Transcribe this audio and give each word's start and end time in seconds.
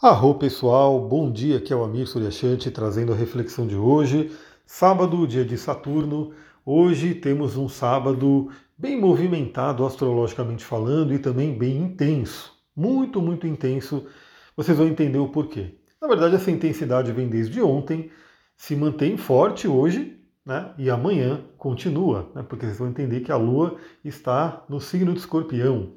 Arro 0.00 0.36
pessoal, 0.36 1.08
bom 1.08 1.28
dia, 1.28 1.56
aqui 1.56 1.72
é 1.72 1.76
o 1.76 1.82
Amir 1.82 2.06
Suryashanti 2.06 2.70
trazendo 2.70 3.12
a 3.12 3.16
reflexão 3.16 3.66
de 3.66 3.74
hoje, 3.74 4.30
sábado, 4.64 5.26
dia 5.26 5.44
de 5.44 5.58
Saturno. 5.58 6.30
Hoje 6.64 7.16
temos 7.16 7.56
um 7.56 7.68
sábado 7.68 8.48
bem 8.78 8.96
movimentado 8.96 9.84
astrologicamente 9.84 10.64
falando 10.64 11.12
e 11.12 11.18
também 11.18 11.58
bem 11.58 11.78
intenso, 11.78 12.56
muito, 12.76 13.20
muito 13.20 13.44
intenso. 13.44 14.06
Vocês 14.56 14.78
vão 14.78 14.86
entender 14.86 15.18
o 15.18 15.30
porquê. 15.30 15.74
Na 16.00 16.06
verdade, 16.06 16.36
essa 16.36 16.52
intensidade 16.52 17.10
vem 17.10 17.28
desde 17.28 17.60
ontem, 17.60 18.08
se 18.56 18.76
mantém 18.76 19.16
forte 19.16 19.66
hoje 19.66 20.16
né, 20.46 20.74
e 20.78 20.88
amanhã 20.88 21.42
continua, 21.56 22.30
né, 22.36 22.44
porque 22.48 22.66
vocês 22.66 22.78
vão 22.78 22.86
entender 22.86 23.22
que 23.22 23.32
a 23.32 23.36
Lua 23.36 23.76
está 24.04 24.64
no 24.68 24.80
signo 24.80 25.12
de 25.12 25.18
Escorpião. 25.18 25.94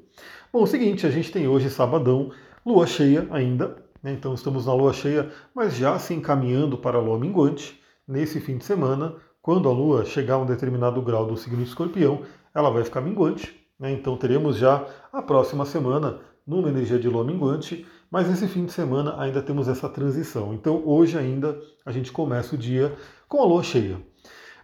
Bom, 0.51 0.61
é 0.61 0.63
o 0.63 0.65
seguinte, 0.65 1.05
a 1.05 1.11
gente 1.11 1.31
tem 1.31 1.47
hoje 1.47 1.69
sabadão, 1.69 2.31
lua 2.65 2.87
cheia 2.87 3.27
ainda? 3.29 3.90
Então 4.03 4.33
estamos 4.33 4.65
na 4.65 4.73
lua 4.73 4.93
cheia, 4.93 5.31
mas 5.53 5.75
já 5.75 5.97
se 5.99 6.13
encaminhando 6.13 6.77
para 6.77 6.97
a 6.97 7.01
lua 7.01 7.19
minguante. 7.19 7.79
Nesse 8.07 8.39
fim 8.39 8.57
de 8.57 8.65
semana, 8.65 9.15
quando 9.41 9.69
a 9.69 9.71
lua 9.71 10.05
chegar 10.05 10.35
a 10.35 10.39
um 10.39 10.45
determinado 10.45 11.01
grau 11.01 11.25
do 11.25 11.37
signo 11.37 11.57
de 11.57 11.69
escorpião, 11.69 12.23
ela 12.53 12.69
vai 12.69 12.83
ficar 12.83 13.01
minguante. 13.01 13.55
Né? 13.79 13.91
Então 13.91 14.17
teremos 14.17 14.57
já 14.57 14.85
a 15.13 15.21
próxima 15.21 15.65
semana 15.65 16.19
numa 16.45 16.69
energia 16.69 16.99
de 16.99 17.07
lua 17.07 17.23
minguante, 17.23 17.85
mas 18.09 18.27
nesse 18.27 18.47
fim 18.47 18.65
de 18.65 18.71
semana 18.71 19.15
ainda 19.19 19.41
temos 19.41 19.67
essa 19.67 19.87
transição. 19.87 20.53
Então 20.53 20.81
hoje 20.85 21.17
ainda 21.17 21.59
a 21.85 21.91
gente 21.91 22.11
começa 22.11 22.55
o 22.55 22.57
dia 22.57 22.95
com 23.27 23.41
a 23.41 23.45
lua 23.45 23.63
cheia. 23.63 23.99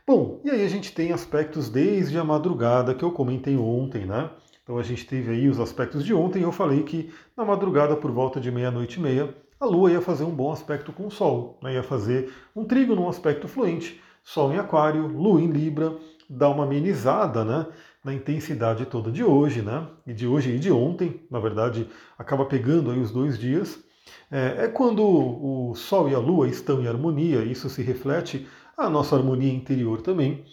Bom, 0.05 0.41
e 0.43 0.49
aí 0.49 0.63
a 0.65 0.69
gente 0.69 0.93
tem 0.93 1.11
aspectos 1.11 1.69
desde 1.69 2.17
a 2.17 2.23
madrugada 2.23 2.93
que 2.93 3.03
eu 3.03 3.11
comentei 3.11 3.57
ontem, 3.57 4.05
né? 4.05 4.29
Então 4.67 4.77
a 4.77 4.83
gente 4.83 5.07
teve 5.07 5.31
aí 5.31 5.47
os 5.47 5.61
aspectos 5.61 6.03
de 6.03 6.13
ontem. 6.13 6.43
Eu 6.43 6.51
falei 6.51 6.83
que 6.83 7.09
na 7.37 7.45
madrugada, 7.45 7.95
por 7.95 8.11
volta 8.11 8.37
de 8.37 8.51
meia-noite 8.51 8.99
e 8.99 9.01
meia, 9.01 9.33
a 9.57 9.65
Lua 9.65 9.89
ia 9.89 10.01
fazer 10.01 10.25
um 10.25 10.35
bom 10.35 10.51
aspecto 10.51 10.91
com 10.91 11.07
o 11.07 11.09
Sol, 11.09 11.57
né? 11.63 11.75
ia 11.75 11.83
fazer 11.83 12.33
um 12.53 12.65
trigo 12.65 12.93
num 12.93 13.07
aspecto 13.07 13.47
fluente, 13.47 14.01
Sol 14.25 14.51
em 14.51 14.57
Aquário, 14.57 15.07
Lua 15.07 15.41
em 15.41 15.47
Libra, 15.47 15.95
dá 16.29 16.49
uma 16.49 16.65
amenizada 16.65 17.45
né? 17.45 17.65
na 18.03 18.13
intensidade 18.13 18.85
toda 18.85 19.09
de 19.09 19.23
hoje, 19.23 19.61
né? 19.61 19.87
E 20.05 20.13
de 20.13 20.27
hoje 20.27 20.51
e 20.51 20.59
de 20.59 20.69
ontem, 20.69 21.21
na 21.31 21.39
verdade, 21.39 21.89
acaba 22.17 22.43
pegando 22.43 22.91
aí 22.91 22.99
os 22.99 23.09
dois 23.09 23.39
dias. 23.39 23.81
É, 24.29 24.65
é 24.65 24.67
quando 24.67 25.01
o 25.01 25.75
Sol 25.75 26.09
e 26.09 26.13
a 26.13 26.19
Lua 26.19 26.49
estão 26.49 26.81
em 26.81 26.87
harmonia, 26.87 27.41
isso 27.41 27.69
se 27.69 27.81
reflete 27.81 28.45
a 28.77 28.89
nossa 28.89 29.15
harmonia 29.15 29.53
interior 29.53 30.01
também. 30.01 30.43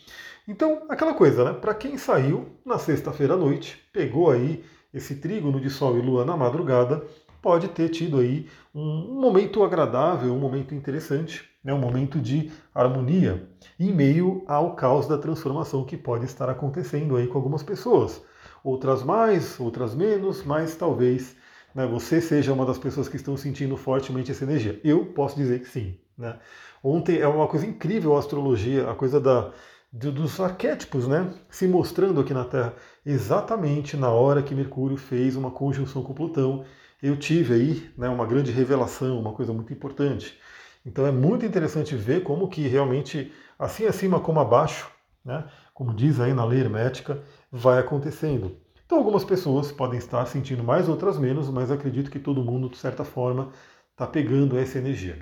Então, 0.47 0.83
aquela 0.91 1.15
coisa, 1.15 1.45
né? 1.45 1.53
Para 1.55 1.75
quem 1.75 1.97
saiu 1.97 2.47
na 2.65 2.79
sexta-feira 2.79 3.35
à 3.35 3.37
noite, 3.37 3.83
pegou 3.93 4.31
aí 4.31 4.63
esse 4.93 5.17
trígono 5.17 5.59
de 5.61 5.71
Sol 5.71 5.97
e 5.97 6.03
Lua 6.03 6.25
na 6.25 6.37
madrugada, 6.37 7.03
pode 7.41 7.69
ter 7.69 7.89
tido 7.89 8.19
aí 8.19 8.49
um 8.75 9.21
momento 9.21 9.65
agradável, 9.65 10.33
um 10.33 10.39
momento 10.39 10.75
interessante, 10.75 11.49
né? 11.63 11.73
um 11.75 11.79
momento 11.79 12.21
de 12.21 12.53
harmonia, 12.75 13.49
em 13.79 13.93
meio 13.93 14.45
ao 14.47 14.75
caos 14.77 15.09
da 15.09 15.19
transformação 15.19 15.85
que 15.85 15.97
pode 15.97 16.27
estar 16.27 16.49
acontecendo 16.49 17.17
aí 17.17 17.27
com 17.27 17.39
algumas 17.39 17.63
pessoas. 17.63 18.23
Outras 18.63 19.03
mais, 19.03 19.59
outras 19.59 19.95
menos, 19.95 20.45
mas 20.45 20.77
talvez 20.77 21.37
né, 21.75 21.87
você 21.87 22.21
seja 22.21 22.53
uma 22.53 22.65
das 22.65 22.79
pessoas 22.79 23.09
que 23.09 23.17
estão 23.17 23.37
sentindo 23.37 23.77
fortemente 23.77 24.31
essa 24.31 24.45
energia. 24.45 24.81
Eu 24.85 25.07
posso 25.07 25.37
dizer 25.37 25.61
que 25.61 25.69
sim. 25.69 25.99
Né? 26.17 26.39
Ontem 26.83 27.19
é 27.19 27.27
uma 27.27 27.49
coisa 27.49 27.67
incrível 27.67 28.15
a 28.15 28.19
astrologia, 28.21 28.91
a 28.91 28.95
coisa 28.95 29.21
da 29.21 29.53
dos 29.97 30.41
arquétipos, 30.41 31.07
né, 31.07 31.33
se 31.49 31.69
mostrando 31.69 32.21
aqui 32.21 32.35
na 32.35 32.45
Terra. 32.45 32.75
Exatamente 33.07 33.97
na 33.97 34.11
hora 34.11 34.43
que 34.43 34.53
Mercúrio 34.53 34.97
fez 34.97 35.37
uma 35.37 35.53
conjunção 35.53 36.03
com 36.03 36.13
Plutão, 36.13 36.65
eu 37.01 37.17
tive 37.17 37.55
aí 37.55 37.91
né, 37.97 38.09
uma 38.09 38.27
grande 38.27 38.51
revelação, 38.51 39.21
uma 39.21 39.33
coisa 39.33 39.53
muito 39.53 39.73
importante. 39.73 40.37
Então 40.85 41.07
é 41.07 41.13
muito 41.13 41.47
interessante 41.47 41.95
ver 41.95 42.25
como 42.25 42.49
que 42.49 42.67
realmente, 42.67 43.33
assim 43.57 43.87
acima 43.87 44.19
como 44.19 44.41
abaixo, 44.41 44.91
né, 45.25 45.45
como 45.73 45.95
diz 45.95 46.19
aí 46.19 46.35
na 46.35 46.45
lei 46.45 46.59
hermética, 46.59 47.23
vai 47.53 47.79
acontecendo. 47.79 48.57
Então 48.85 48.99
algumas 48.99 49.25
pessoas 49.25 49.71
podem 49.71 49.99
estar 49.99 50.27
sentindo 50.27 50.65
mais, 50.65 50.89
outras 50.89 51.19
menos, 51.19 51.49
mas 51.49 51.71
acredito 51.71 52.11
que 52.11 52.19
todo 52.19 52.43
mundo, 52.43 52.69
de 52.69 52.79
certa 52.79 53.05
forma, 53.05 53.51
está 53.93 54.09
pegando 54.09 54.59
essa 54.59 54.77
energia. 54.77 55.21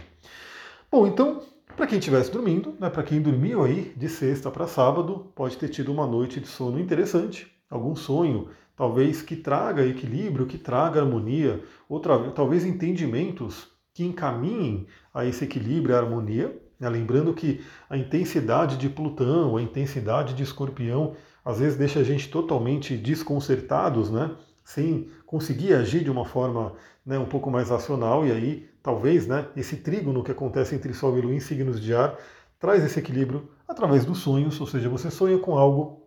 Bom, 0.90 1.06
então 1.06 1.42
para 1.76 1.86
quem 1.86 1.98
estivesse 1.98 2.30
dormindo, 2.30 2.74
né, 2.78 2.90
para 2.90 3.02
quem 3.02 3.20
dormiu 3.20 3.64
aí 3.64 3.92
de 3.96 4.08
sexta 4.08 4.50
para 4.50 4.66
sábado, 4.66 5.32
pode 5.34 5.56
ter 5.56 5.68
tido 5.68 5.90
uma 5.90 6.06
noite 6.06 6.38
de 6.40 6.46
sono 6.46 6.78
interessante, 6.78 7.50
algum 7.68 7.96
sonho, 7.96 8.48
talvez 8.76 9.22
que 9.22 9.36
traga 9.36 9.86
equilíbrio, 9.86 10.46
que 10.46 10.58
traga 10.58 11.00
harmonia, 11.00 11.62
ou 11.88 12.00
talvez 12.00 12.64
entendimentos 12.64 13.68
que 13.94 14.04
encaminhem 14.04 14.86
a 15.12 15.24
esse 15.24 15.44
equilíbrio 15.44 15.94
e 15.94 15.96
harmonia. 15.96 16.58
Né, 16.78 16.88
lembrando 16.88 17.32
que 17.32 17.60
a 17.88 17.96
intensidade 17.96 18.76
de 18.76 18.88
Plutão, 18.88 19.56
a 19.56 19.62
intensidade 19.62 20.34
de 20.34 20.42
Escorpião, 20.42 21.14
às 21.44 21.58
vezes 21.60 21.78
deixa 21.78 22.00
a 22.00 22.04
gente 22.04 22.28
totalmente 22.28 22.96
desconcertados, 22.96 24.10
né? 24.10 24.36
Sem 24.64 25.10
conseguir 25.26 25.74
agir 25.74 26.04
de 26.04 26.10
uma 26.10 26.24
forma 26.24 26.74
né, 27.04 27.18
um 27.18 27.26
pouco 27.26 27.50
mais 27.50 27.70
racional, 27.70 28.26
e 28.26 28.32
aí 28.32 28.68
talvez 28.82 29.26
né, 29.26 29.46
esse 29.56 29.76
trígono 29.76 30.22
que 30.22 30.30
acontece 30.30 30.74
entre 30.74 30.94
Sol 30.94 31.16
e 31.18 31.20
Lua 31.20 31.34
em 31.34 31.40
signos 31.40 31.80
de 31.80 31.94
ar 31.94 32.16
traz 32.58 32.84
esse 32.84 32.98
equilíbrio 32.98 33.50
através 33.66 34.04
dos 34.04 34.18
sonhos, 34.18 34.60
ou 34.60 34.66
seja, 34.66 34.88
você 34.88 35.10
sonha 35.10 35.38
com 35.38 35.58
algo 35.58 36.06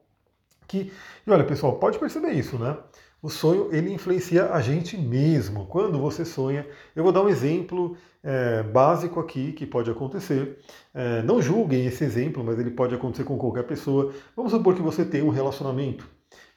que. 0.67 0.91
E 1.27 1.31
olha, 1.31 1.43
pessoal, 1.43 1.77
pode 1.77 1.99
perceber 1.99 2.31
isso, 2.31 2.57
né? 2.57 2.77
O 3.21 3.29
sonho 3.29 3.69
ele 3.73 3.91
influencia 3.91 4.51
a 4.53 4.61
gente 4.61 4.97
mesmo. 4.97 5.65
Quando 5.65 5.99
você 5.99 6.23
sonha, 6.23 6.65
eu 6.95 7.03
vou 7.03 7.11
dar 7.11 7.23
um 7.23 7.29
exemplo 7.29 7.97
é, 8.23 8.61
básico 8.63 9.19
aqui 9.19 9.51
que 9.51 9.65
pode 9.65 9.89
acontecer. 9.89 10.59
É, 10.93 11.23
não 11.23 11.41
julguem 11.41 11.85
esse 11.87 12.03
exemplo, 12.03 12.43
mas 12.43 12.59
ele 12.59 12.71
pode 12.71 12.93
acontecer 12.93 13.23
com 13.23 13.37
qualquer 13.37 13.63
pessoa. 13.63 14.13
Vamos 14.35 14.51
supor 14.51 14.75
que 14.75 14.81
você 14.81 15.03
tem 15.03 15.23
um 15.23 15.29
relacionamento 15.29 16.07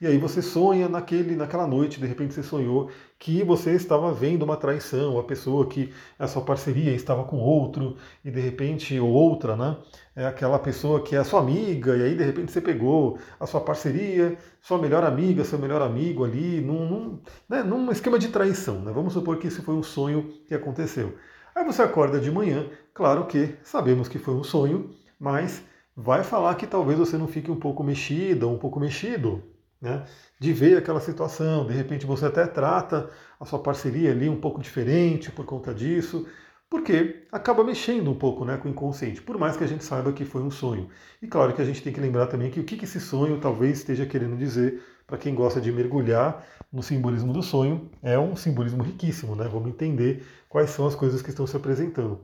e 0.00 0.06
aí 0.06 0.16
você 0.16 0.40
sonha 0.40 0.88
naquele, 0.88 1.34
naquela 1.34 1.66
noite, 1.66 1.98
de 1.98 2.06
repente 2.06 2.32
você 2.32 2.42
sonhou 2.42 2.88
que 3.18 3.42
você 3.42 3.72
estava 3.72 4.12
vendo 4.12 4.44
uma 4.44 4.56
traição, 4.56 5.18
a 5.18 5.24
pessoa 5.24 5.66
que 5.66 5.92
a 6.16 6.28
sua 6.28 6.42
parceria 6.42 6.92
estava 6.94 7.24
com 7.24 7.36
outro, 7.36 7.96
e 8.24 8.30
de 8.30 8.40
repente, 8.40 8.98
ou 9.00 9.10
outra, 9.10 9.56
né? 9.56 9.76
É 10.14 10.24
aquela 10.24 10.58
pessoa 10.58 11.02
que 11.02 11.16
é 11.16 11.18
a 11.18 11.24
sua 11.24 11.40
amiga, 11.40 11.96
e 11.96 12.02
aí 12.02 12.14
de 12.14 12.22
repente 12.22 12.52
você 12.52 12.60
pegou 12.60 13.18
a 13.40 13.46
sua 13.46 13.60
parceria, 13.60 14.38
sua 14.60 14.78
melhor 14.78 15.02
amiga, 15.02 15.44
seu 15.44 15.58
melhor 15.58 15.82
amigo 15.82 16.24
ali, 16.24 16.60
num, 16.60 16.88
num, 16.88 17.20
né, 17.48 17.62
num 17.64 17.90
esquema 17.90 18.18
de 18.20 18.28
traição. 18.28 18.80
Né? 18.80 18.92
Vamos 18.92 19.12
supor 19.12 19.38
que 19.38 19.48
esse 19.48 19.62
foi 19.62 19.74
um 19.74 19.82
sonho 19.82 20.32
que 20.46 20.54
aconteceu. 20.54 21.16
Aí 21.54 21.64
você 21.64 21.82
acorda 21.82 22.20
de 22.20 22.30
manhã, 22.30 22.70
claro 22.94 23.26
que 23.26 23.56
sabemos 23.64 24.08
que 24.08 24.18
foi 24.18 24.34
um 24.34 24.44
sonho, 24.44 24.90
mas 25.18 25.60
vai 25.96 26.22
falar 26.22 26.54
que 26.54 26.68
talvez 26.68 26.98
você 26.98 27.18
não 27.18 27.26
fique 27.26 27.50
um 27.50 27.58
pouco 27.58 27.82
mexida, 27.82 28.46
um 28.46 28.58
pouco 28.58 28.78
mexido, 28.78 29.42
né? 29.80 30.04
de 30.38 30.52
ver 30.52 30.78
aquela 30.78 31.00
situação. 31.00 31.66
De 31.66 31.72
repente 31.72 32.06
você 32.06 32.26
até 32.26 32.46
trata 32.46 33.10
a 33.38 33.44
sua 33.44 33.58
parceria 33.58 34.10
ali 34.10 34.28
um 34.28 34.40
pouco 34.40 34.60
diferente 34.60 35.30
por 35.30 35.44
conta 35.44 35.74
disso, 35.74 36.26
porque 36.70 37.24
acaba 37.32 37.64
mexendo 37.64 38.10
um 38.10 38.14
pouco 38.14 38.44
né, 38.44 38.56
com 38.56 38.68
o 38.68 38.70
inconsciente, 38.70 39.22
por 39.22 39.38
mais 39.38 39.56
que 39.56 39.64
a 39.64 39.66
gente 39.66 39.84
saiba 39.84 40.12
que 40.12 40.24
foi 40.24 40.42
um 40.42 40.50
sonho. 40.50 40.88
E 41.22 41.26
claro 41.26 41.54
que 41.54 41.62
a 41.62 41.64
gente 41.64 41.82
tem 41.82 41.92
que 41.92 42.00
lembrar 42.00 42.26
também 42.26 42.50
que 42.50 42.60
o 42.60 42.64
que 42.64 42.84
esse 42.84 43.00
sonho 43.00 43.40
talvez 43.40 43.78
esteja 43.78 44.04
querendo 44.04 44.36
dizer 44.36 44.82
para 45.06 45.16
quem 45.16 45.34
gosta 45.34 45.58
de 45.58 45.72
mergulhar 45.72 46.44
no 46.70 46.82
simbolismo 46.82 47.32
do 47.32 47.42
sonho, 47.42 47.90
é 48.02 48.18
um 48.18 48.36
simbolismo 48.36 48.82
riquíssimo, 48.82 49.34
né? 49.34 49.48
Vamos 49.50 49.70
entender 49.70 50.22
quais 50.50 50.68
são 50.68 50.86
as 50.86 50.94
coisas 50.94 51.22
que 51.22 51.30
estão 51.30 51.46
se 51.46 51.56
apresentando. 51.56 52.20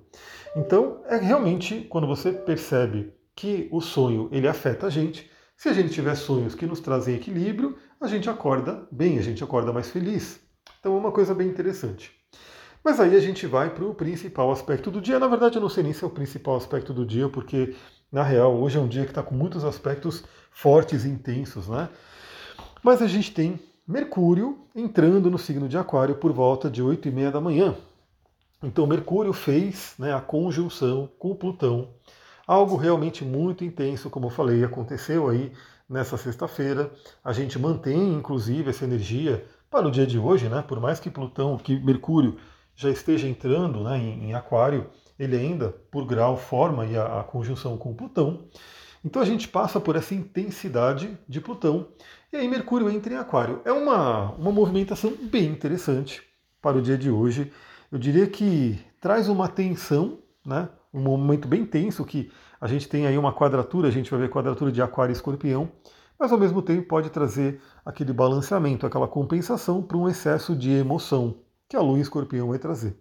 Então, 0.55 1.01
é 1.07 1.17
realmente 1.17 1.87
quando 1.89 2.07
você 2.07 2.31
percebe 2.31 3.15
que 3.35 3.69
o 3.73 3.81
sonho 3.81 4.29
ele 4.31 4.47
afeta 4.47 4.87
a 4.87 4.91
gente, 4.91 5.31
se 5.57 5.69
a 5.69 5.73
gente 5.73 5.93
tiver 5.93 6.15
sonhos 6.15 6.55
que 6.55 6.67
nos 6.67 6.81
trazem 6.81 7.15
equilíbrio, 7.15 7.77
a 8.01 8.07
gente 8.07 8.29
acorda 8.29 8.87
bem, 8.91 9.19
a 9.19 9.23
gente 9.23 9.43
acorda 9.43 9.73
mais 9.73 9.91
feliz. 9.91 10.41
Então 10.81 10.95
é 10.95 10.99
uma 10.99 11.13
coisa 11.13 11.35
bem 11.35 11.49
interessante. 11.49 12.13
Mas 12.85 13.01
aí 13.01 13.17
a 13.17 13.21
gente 13.21 13.47
vai 13.47 13.71
para 13.71 13.85
o 13.85 13.95
principal 13.95 14.53
aspecto 14.53 14.91
do 14.91 15.01
dia. 15.01 15.19
Na 15.19 15.27
verdade, 15.27 15.57
eu 15.57 15.63
não 15.63 15.71
sei 15.71 15.83
nem 15.83 15.93
se 15.95 16.05
é 16.05 16.07
o 16.07 16.11
principal 16.11 16.57
aspecto 16.57 16.93
do 16.93 17.07
dia, 17.07 17.29
porque 17.31 17.75
na 18.13 18.23
real 18.23 18.55
hoje 18.55 18.77
é 18.77 18.81
um 18.81 18.89
dia 18.89 19.05
que 19.05 19.11
está 19.11 19.23
com 19.23 19.35
muitos 19.35 19.65
aspectos 19.65 20.23
fortes 20.51 21.05
e 21.05 21.09
intensos, 21.09 21.69
né? 21.69 21.89
Mas 22.83 23.01
a 23.01 23.07
gente 23.07 23.33
tem 23.33 23.59
Mercúrio 23.87 24.67
entrando 24.75 25.31
no 25.31 25.39
signo 25.39 25.69
de 25.69 25.79
Aquário 25.79 26.15
por 26.17 26.33
volta 26.33 26.71
de 26.71 26.83
8 26.83 27.09
e 27.09 27.11
meia 27.11 27.31
da 27.31 27.41
manhã. 27.41 27.75
Então 28.63 28.87
Mercúrio 28.87 29.33
fez 29.33 29.95
né, 29.99 30.13
a 30.15 30.21
conjunção 30.21 31.11
com 31.19 31.35
Plutão 31.35 31.89
Algo 32.47 32.77
realmente 32.77 33.25
muito 33.25 33.65
intenso, 33.65 34.11
como 34.11 34.27
eu 34.27 34.31
falei, 34.31 34.63
aconteceu 34.65 35.29
aí 35.29 35.53
nessa 35.89 36.17
sexta-feira. 36.17 36.93
A 37.23 37.33
gente 37.33 37.59
mantém, 37.59 38.15
inclusive, 38.15 38.71
essa 38.71 38.85
energia 38.85 39.45
para 39.71 39.89
o 39.89 39.91
dia 39.91 40.07
de 40.07 40.19
hoje, 40.19 40.49
né? 40.49 40.63
Por 40.63 40.81
mais 40.81 41.01
que 41.01 41.11
Plutão, 41.11 41.57
que 41.57 41.79
Mercúrio 41.81 42.37
já 42.77 42.91
esteja 42.91 43.29
entrando 43.29 43.83
né, 43.83 43.99
em, 43.99 44.31
em 44.31 44.35
Aquário, 44.35 44.89
ele 45.19 45.37
ainda, 45.37 45.71
por 45.91 46.05
grau, 46.07 46.37
forma 46.37 46.85
a, 46.85 47.21
a 47.21 47.25
conjunção 47.25 47.77
com 47.77 47.95
Plutão. 47.95 48.47
Então 49.05 49.21
a 49.21 49.25
gente 49.25 49.49
passa 49.49 49.79
por 49.79 49.97
essa 49.97 50.15
intensidade 50.15 51.19
de 51.29 51.41
Plutão. 51.41 51.89
E 52.33 52.37
aí 52.37 52.49
Mercúrio 52.49 52.91
entra 52.91 53.15
em 53.15 53.17
Aquário. 53.17 53.61
É 53.65 53.73
uma, 53.73 54.33
uma 54.33 54.51
movimentação 54.51 55.15
bem 55.31 55.47
interessante 55.47 56.23
para 56.61 56.79
o 56.79 56.83
dia 56.83 56.97
de 56.97 57.11
hoje. 57.11 57.53
eu 57.93 57.99
diria 57.99 58.27
que 58.27 58.79
traz 59.01 59.29
uma 59.29 59.49
tensão, 59.49 60.19
né? 60.45 60.69
Um 60.95 61.01
momento 61.01 61.49
bem 61.49 61.67
tenso 61.67 62.05
que 62.05 62.31
a 62.61 62.69
gente 62.69 62.89
tem 62.89 63.07
aí 63.07 63.19
uma 63.19 63.33
quadratura, 63.33 63.89
a 63.89 63.91
gente 63.91 64.11
vai 64.11 64.21
ver 64.21 64.31
quadratura 64.31 64.71
de 64.71 64.81
aquário 64.81 65.13
e 65.13 65.17
escorpião, 65.17 65.69
mas 66.19 66.31
ao 66.31 66.39
mesmo 66.39 66.63
tempo 66.63 66.87
pode 66.87 67.11
trazer 67.11 67.61
aquele 67.85 68.13
balanceamento, 68.13 68.87
aquela 68.87 69.09
compensação 69.09 69.83
para 69.83 69.99
um 69.99 70.09
excesso 70.09 70.55
de 70.55 70.71
emoção 70.71 71.37
que 71.69 71.77
a 71.77 71.81
lua 71.81 71.99
em 71.99 72.01
escorpião 72.01 72.49
vai 72.49 72.59
trazer. 72.59 72.97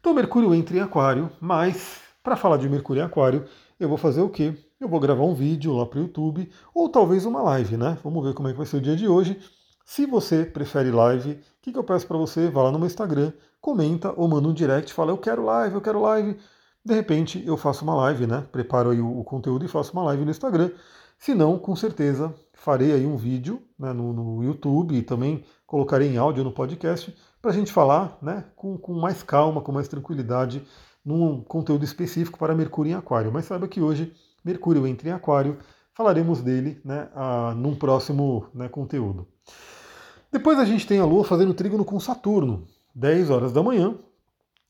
Então 0.00 0.14
Mercúrio 0.14 0.54
entra 0.54 0.76
em 0.76 0.80
aquário, 0.80 1.30
mas 1.40 2.00
para 2.22 2.34
falar 2.34 2.56
de 2.56 2.68
Mercúrio 2.68 3.02
em 3.02 3.04
aquário, 3.04 3.44
eu 3.78 3.88
vou 3.88 3.98
fazer 3.98 4.22
o 4.22 4.30
quê? 4.30 4.54
Eu 4.80 4.88
vou 4.88 4.98
gravar 4.98 5.24
um 5.24 5.34
vídeo 5.34 5.72
lá 5.74 5.84
para 5.84 5.98
o 5.98 6.02
YouTube, 6.02 6.50
ou 6.74 6.88
talvez 6.88 7.26
uma 7.26 7.42
live, 7.42 7.76
né? 7.76 7.98
Vamos 8.02 8.24
ver 8.24 8.32
como 8.32 8.48
é 8.48 8.52
que 8.52 8.56
vai 8.56 8.66
ser 8.66 8.78
o 8.78 8.80
dia 8.80 8.96
de 8.96 9.06
hoje. 9.06 9.38
Se 9.84 10.06
você 10.06 10.44
prefere 10.44 10.90
live, 10.90 11.32
o 11.32 11.38
que, 11.60 11.72
que 11.72 11.78
eu 11.78 11.84
peço 11.84 12.06
para 12.06 12.16
você? 12.16 12.48
Vá 12.48 12.62
lá 12.62 12.72
no 12.72 12.78
meu 12.78 12.86
Instagram, 12.86 13.32
comenta 13.60 14.12
ou 14.16 14.28
manda 14.28 14.48
um 14.48 14.52
direct, 14.52 14.92
fala 14.92 15.10
eu 15.10 15.18
quero 15.18 15.44
live, 15.44 15.74
eu 15.74 15.80
quero 15.80 16.00
live. 16.00 16.38
De 16.84 16.94
repente 16.94 17.42
eu 17.46 17.56
faço 17.56 17.84
uma 17.84 17.94
live, 17.94 18.26
né? 18.26 18.46
Preparo 18.52 18.90
aí 18.90 19.00
o, 19.00 19.22
conteúdo 19.24 19.64
e 19.64 19.68
faço 19.68 19.92
uma 19.92 20.04
live 20.04 20.24
no 20.24 20.30
Instagram. 20.30 20.70
Se 21.18 21.34
não, 21.34 21.58
com 21.58 21.74
certeza 21.74 22.34
farei 22.54 22.92
aí 22.92 23.06
um 23.06 23.16
vídeo 23.16 23.62
né, 23.78 23.92
no, 23.92 24.12
no, 24.12 24.44
YouTube 24.44 24.94
e 24.94 25.02
também 25.02 25.44
colocarei 25.66 26.08
em 26.08 26.16
áudio 26.16 26.44
no 26.44 26.52
podcast 26.52 27.14
para 27.40 27.50
a 27.50 27.54
gente 27.54 27.72
falar 27.72 28.18
né, 28.22 28.44
com, 28.56 28.76
com 28.78 28.94
mais 28.94 29.22
calma, 29.22 29.60
com 29.60 29.72
mais 29.72 29.88
tranquilidade, 29.88 30.62
num 31.04 31.40
conteúdo 31.42 31.84
específico 31.84 32.38
para 32.38 32.54
Mercúrio 32.54 32.90
em 32.90 32.94
Aquário. 32.94 33.32
Mas 33.32 33.46
saiba 33.46 33.68
que 33.68 33.80
hoje 33.80 34.12
Mercúrio 34.44 34.86
entra 34.86 35.08
em 35.08 35.12
Aquário, 35.12 35.58
falaremos 35.92 36.40
dele 36.40 36.80
né, 36.84 37.08
a, 37.14 37.54
num 37.56 37.74
próximo 37.74 38.46
né, 38.54 38.68
conteúdo. 38.68 39.26
Depois 40.30 40.58
a 40.58 40.64
gente 40.64 40.86
tem 40.86 41.00
a 41.00 41.04
Lua 41.04 41.24
fazendo 41.24 41.54
trígono 41.54 41.84
com 41.84 41.98
Saturno, 41.98 42.66
10 42.94 43.30
horas 43.30 43.52
da 43.52 43.62
manhã, 43.62 43.96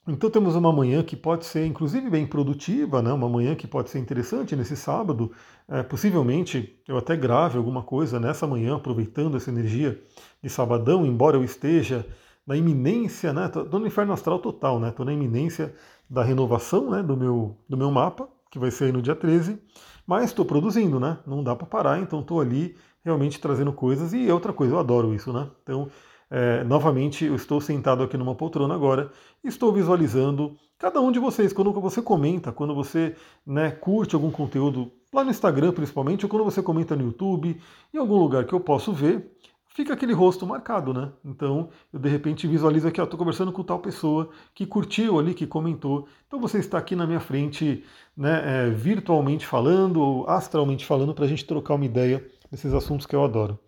então 0.09 0.31
temos 0.31 0.57
uma 0.57 0.73
manhã 0.73 1.03
que 1.03 1.15
pode 1.15 1.45
ser 1.45 1.67
inclusive 1.67 2.09
bem 2.09 2.27
produtiva, 2.27 3.03
né? 3.03 3.13
uma 3.13 3.29
manhã 3.29 3.55
que 3.55 3.67
pode 3.67 3.91
ser 3.91 3.99
interessante 3.99 4.57
nesse 4.57 4.75
sábado. 4.75 5.31
É, 5.69 5.83
possivelmente 5.83 6.81
eu 6.89 6.97
até 6.97 7.15
grave 7.15 7.59
alguma 7.59 7.83
coisa 7.83 8.19
nessa 8.19 8.47
manhã, 8.47 8.77
aproveitando 8.77 9.37
essa 9.37 9.51
energia 9.51 10.01
de 10.43 10.49
sabadão, 10.49 11.05
embora 11.05 11.37
eu 11.37 11.45
esteja 11.45 12.07
na 12.47 12.57
iminência, 12.57 13.33
né? 13.35 13.47
Estou 13.47 13.79
no 13.79 13.87
inferno 13.87 14.15
astral 14.15 14.39
total, 14.39 14.81
né? 14.81 14.89
Estou 14.89 15.05
na 15.05 15.13
iminência 15.13 15.75
da 16.09 16.23
renovação 16.23 16.91
né? 16.91 17.03
do, 17.03 17.15
meu, 17.15 17.59
do 17.69 17.77
meu 17.77 17.91
mapa, 17.91 18.27
que 18.51 18.59
vai 18.59 18.71
ser 18.71 18.91
no 18.91 19.03
dia 19.03 19.15
13, 19.15 19.61
mas 20.07 20.25
estou 20.25 20.47
produzindo, 20.47 20.99
né? 20.99 21.19
Não 21.27 21.45
dá 21.45 21.55
para 21.55 21.67
parar, 21.67 22.01
então 22.01 22.21
estou 22.21 22.41
ali 22.41 22.75
realmente 23.05 23.39
trazendo 23.39 23.75
coisas. 23.75 24.15
E 24.15 24.31
outra 24.31 24.55
coisa, 24.55 24.73
eu 24.73 24.79
adoro 24.79 25.13
isso, 25.13 25.31
né? 25.35 25.51
Então 25.63 25.91
é, 26.31 26.63
novamente, 26.65 27.25
eu 27.25 27.35
estou 27.35 27.61
sentado 27.61 28.03
aqui 28.03 28.17
numa 28.17 28.35
poltrona 28.35 28.75
agora 28.75 29.11
estou 29.43 29.73
visualizando 29.73 30.57
cada 30.79 31.01
um 31.01 31.11
de 31.11 31.19
vocês. 31.19 31.53
Quando 31.53 31.73
você 31.73 32.03
comenta, 32.03 32.53
quando 32.53 32.75
você 32.75 33.15
né, 33.47 33.71
curte 33.71 34.15
algum 34.15 34.31
conteúdo, 34.31 34.93
lá 35.13 35.25
no 35.25 35.31
Instagram 35.31 35.73
principalmente, 35.73 36.25
ou 36.25 36.29
quando 36.29 36.45
você 36.45 36.63
comenta 36.63 36.95
no 36.95 37.05
YouTube, 37.05 37.61
em 37.93 37.99
algum 37.99 38.17
lugar 38.17 38.45
que 38.45 38.53
eu 38.53 38.61
posso 38.61 38.93
ver, 38.93 39.33
fica 39.69 39.95
aquele 39.95 40.13
rosto 40.13 40.47
marcado, 40.47 40.93
né? 40.93 41.11
Então, 41.25 41.71
eu 41.93 41.99
de 41.99 42.09
repente 42.09 42.47
visualizo 42.47 42.89
aqui, 42.89 43.01
estou 43.01 43.19
conversando 43.19 43.53
com 43.53 43.63
tal 43.63 43.79
pessoa 43.79 44.29
que 44.55 44.67
curtiu 44.67 45.19
ali, 45.19 45.35
que 45.35 45.47
comentou. 45.47 46.09
Então, 46.27 46.41
você 46.41 46.59
está 46.59 46.79
aqui 46.79 46.97
na 46.97 47.07
minha 47.07 47.21
frente, 47.21 47.85
né, 48.17 48.67
é, 48.67 48.71
virtualmente 48.71 49.47
falando, 49.47 50.01
ou 50.01 50.29
astralmente 50.29 50.85
falando, 50.85 51.15
para 51.15 51.25
a 51.25 51.29
gente 51.29 51.47
trocar 51.47 51.75
uma 51.75 51.85
ideia 51.85 52.27
desses 52.51 52.75
assuntos 52.75 53.07
que 53.07 53.15
eu 53.15 53.25
adoro. 53.25 53.59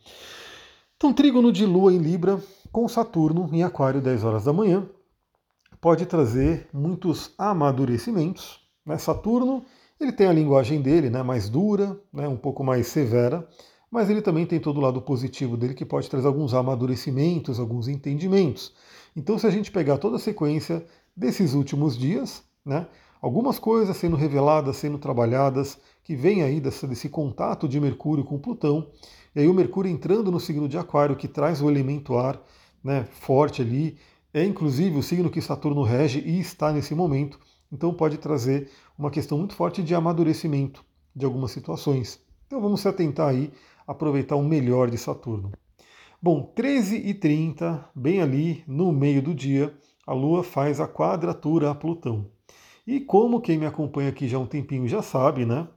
Então, 1.00 1.14
trígono 1.14 1.50
de 1.50 1.64
Lua 1.64 1.94
em 1.94 1.96
Libra 1.96 2.38
com 2.70 2.86
Saturno 2.86 3.48
em 3.54 3.62
Aquário, 3.62 4.02
10 4.02 4.22
horas 4.22 4.44
da 4.44 4.52
manhã, 4.52 4.86
pode 5.80 6.04
trazer 6.04 6.68
muitos 6.74 7.32
amadurecimentos. 7.38 8.60
Né? 8.84 8.98
Saturno 8.98 9.64
ele 9.98 10.12
tem 10.12 10.26
a 10.26 10.32
linguagem 10.34 10.82
dele 10.82 11.08
né, 11.08 11.22
mais 11.22 11.48
dura, 11.48 11.98
né, 12.12 12.28
um 12.28 12.36
pouco 12.36 12.62
mais 12.62 12.86
severa, 12.88 13.48
mas 13.90 14.10
ele 14.10 14.20
também 14.20 14.44
tem 14.44 14.60
todo 14.60 14.76
o 14.76 14.80
lado 14.82 15.00
positivo 15.00 15.56
dele 15.56 15.72
que 15.72 15.86
pode 15.86 16.06
trazer 16.10 16.26
alguns 16.26 16.52
amadurecimentos, 16.52 17.58
alguns 17.58 17.88
entendimentos. 17.88 18.74
Então, 19.16 19.38
se 19.38 19.46
a 19.46 19.50
gente 19.50 19.72
pegar 19.72 19.96
toda 19.96 20.16
a 20.16 20.20
sequência 20.20 20.84
desses 21.16 21.54
últimos 21.54 21.96
dias, 21.96 22.42
né, 22.62 22.86
algumas 23.20 23.58
coisas 23.58 23.96
sendo 23.96 24.16
reveladas, 24.16 24.76
sendo 24.76 24.98
trabalhadas, 24.98 25.78
que 26.02 26.16
vem 26.16 26.42
aí 26.42 26.60
dessa, 26.60 26.86
desse 26.86 27.08
contato 27.08 27.68
de 27.68 27.78
Mercúrio 27.78 28.24
com 28.24 28.38
Plutão, 28.38 28.90
e 29.34 29.40
aí 29.40 29.48
o 29.48 29.54
Mercúrio 29.54 29.90
entrando 29.90 30.30
no 30.30 30.40
signo 30.40 30.68
de 30.68 30.78
Aquário, 30.78 31.16
que 31.16 31.28
traz 31.28 31.62
o 31.62 31.70
elemento 31.70 32.16
ar 32.16 32.40
né, 32.82 33.04
forte 33.04 33.62
ali, 33.62 33.98
é 34.32 34.44
inclusive 34.44 34.98
o 34.98 35.02
signo 35.02 35.30
que 35.30 35.40
Saturno 35.40 35.82
rege 35.82 36.20
e 36.20 36.40
está 36.40 36.72
nesse 36.72 36.94
momento, 36.94 37.38
então 37.70 37.92
pode 37.92 38.18
trazer 38.18 38.70
uma 38.98 39.10
questão 39.10 39.38
muito 39.38 39.54
forte 39.54 39.82
de 39.82 39.94
amadurecimento 39.94 40.84
de 41.14 41.24
algumas 41.24 41.50
situações. 41.50 42.20
Então 42.46 42.60
vamos 42.60 42.80
se 42.80 42.88
atentar 42.88 43.28
aí, 43.28 43.52
aproveitar 43.86 44.36
o 44.36 44.42
melhor 44.42 44.90
de 44.90 44.98
Saturno. 44.98 45.52
Bom, 46.22 46.52
13h30, 46.56 47.84
bem 47.94 48.20
ali 48.20 48.64
no 48.66 48.92
meio 48.92 49.22
do 49.22 49.34
dia, 49.34 49.74
a 50.06 50.12
Lua 50.12 50.42
faz 50.42 50.80
a 50.80 50.88
quadratura 50.88 51.70
a 51.70 51.74
Plutão. 51.74 52.26
E 52.86 53.00
como 53.00 53.40
quem 53.40 53.58
me 53.58 53.66
acompanha 53.66 54.08
aqui 54.08 54.28
já 54.28 54.36
há 54.36 54.40
um 54.40 54.46
tempinho 54.46 54.88
já 54.88 55.02
sabe, 55.02 55.44
né? 55.44 55.68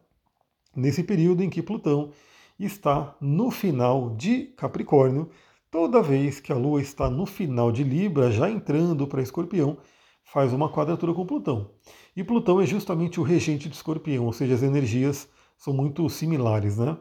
Nesse 0.76 1.04
período 1.04 1.44
em 1.44 1.50
que 1.50 1.62
Plutão 1.62 2.12
está 2.60 3.16
no 3.20 3.52
final 3.52 4.16
de 4.16 4.46
Capricórnio. 4.58 5.30
Toda 5.70 6.02
vez 6.02 6.40
que 6.40 6.52
a 6.52 6.56
Lua 6.56 6.82
está 6.82 7.10
no 7.10 7.26
final 7.26 7.72
de 7.72 7.84
Libra, 7.84 8.32
já 8.32 8.50
entrando 8.50 9.08
para 9.08 9.22
Escorpião, 9.22 9.78
faz 10.24 10.54
uma 10.54 10.70
quadratura 10.70 11.14
com 11.14 11.26
Plutão. 11.26 11.72
E 12.16 12.24
Plutão 12.24 12.62
é 12.62 12.66
justamente 12.66 13.20
o 13.20 13.24
regente 13.24 13.68
de 13.68 13.76
Escorpião, 13.76 14.26
ou 14.26 14.34
seja, 14.34 14.54
as 14.54 14.64
energias 14.64 15.28
são 15.58 15.74
muito 15.74 16.08
similares, 16.10 16.78
né? 16.78 16.98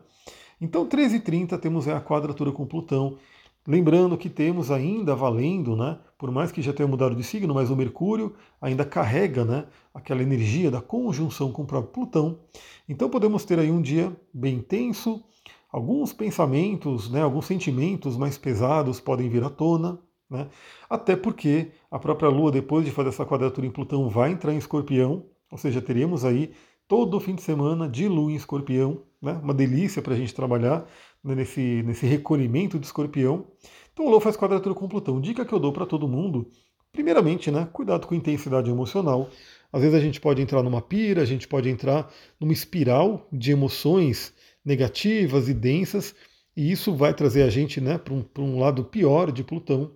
Então, 0.60 0.86
13h30 0.86 1.58
temos 1.58 1.88
a 1.88 2.00
quadratura 2.00 2.52
com 2.52 2.66
Plutão. 2.66 3.18
Lembrando 3.66 4.18
que 4.18 4.28
temos 4.28 4.70
ainda 4.70 5.14
valendo, 5.14 5.76
né? 5.76 5.98
Por 6.18 6.30
mais 6.30 6.50
que 6.50 6.60
já 6.60 6.72
tenha 6.72 6.88
mudado 6.88 7.14
de 7.14 7.22
signo, 7.22 7.54
mas 7.54 7.70
o 7.70 7.76
Mercúrio 7.76 8.34
ainda 8.60 8.84
carrega, 8.84 9.44
né? 9.44 9.66
Aquela 9.94 10.22
energia 10.22 10.70
da 10.70 10.80
conjunção 10.80 11.52
com 11.52 11.62
o 11.62 11.66
próprio 11.66 11.92
Plutão. 11.92 12.40
Então 12.88 13.08
podemos 13.08 13.44
ter 13.44 13.58
aí 13.58 13.70
um 13.70 13.80
dia 13.80 14.14
bem 14.34 14.60
tenso, 14.60 15.22
alguns 15.72 16.12
pensamentos, 16.12 17.10
né, 17.10 17.22
alguns 17.22 17.46
sentimentos 17.46 18.16
mais 18.16 18.36
pesados 18.36 19.00
podem 19.00 19.28
vir 19.30 19.42
à 19.42 19.48
tona, 19.48 19.98
né, 20.28 20.48
até 20.88 21.16
porque 21.16 21.72
a 21.90 21.98
própria 21.98 22.28
Lua, 22.28 22.52
depois 22.52 22.84
de 22.84 22.90
fazer 22.90 23.08
essa 23.08 23.24
quadratura 23.24 23.66
em 23.66 23.70
Plutão, 23.70 24.08
vai 24.10 24.30
entrar 24.30 24.52
em 24.52 24.58
Escorpião, 24.58 25.24
ou 25.50 25.56
seja, 25.56 25.80
teríamos 25.80 26.24
aí 26.24 26.52
todo 26.86 27.16
o 27.16 27.20
fim 27.20 27.34
de 27.34 27.42
semana 27.42 27.88
de 27.88 28.06
Lua 28.06 28.30
em 28.30 28.36
Escorpião, 28.36 29.02
né, 29.20 29.40
uma 29.42 29.54
delícia 29.54 30.02
para 30.02 30.12
a 30.12 30.16
gente 30.16 30.34
trabalhar 30.34 30.86
né, 31.22 31.34
nesse, 31.34 31.82
nesse 31.82 32.06
recolhimento 32.06 32.78
de 32.78 32.86
Escorpião. 32.86 33.46
Então, 33.92 34.06
a 34.06 34.10
Lua 34.10 34.20
faz 34.20 34.36
quadratura 34.36 34.74
com 34.74 34.88
Plutão. 34.88 35.20
Dica 35.20 35.44
que 35.44 35.52
eu 35.52 35.58
dou 35.58 35.72
para 35.72 35.86
todo 35.86 36.08
mundo, 36.08 36.50
primeiramente, 36.90 37.50
né, 37.50 37.68
cuidado 37.72 38.06
com 38.06 38.14
intensidade 38.14 38.70
emocional. 38.70 39.30
Às 39.72 39.82
vezes 39.82 39.96
a 39.96 40.00
gente 40.00 40.20
pode 40.20 40.42
entrar 40.42 40.62
numa 40.62 40.82
pira, 40.82 41.22
a 41.22 41.26
gente 41.26 41.48
pode 41.48 41.68
entrar 41.68 42.12
numa 42.38 42.52
espiral 42.52 43.26
de 43.32 43.52
emoções 43.52 44.34
negativas 44.64 45.48
e 45.48 45.54
densas, 45.54 46.14
e 46.56 46.70
isso 46.70 46.94
vai 46.94 47.14
trazer 47.14 47.42
a 47.42 47.50
gente 47.50 47.80
né, 47.80 47.98
para 47.98 48.12
um, 48.12 48.24
um 48.38 48.58
lado 48.58 48.84
pior 48.84 49.32
de 49.32 49.42
Plutão. 49.42 49.92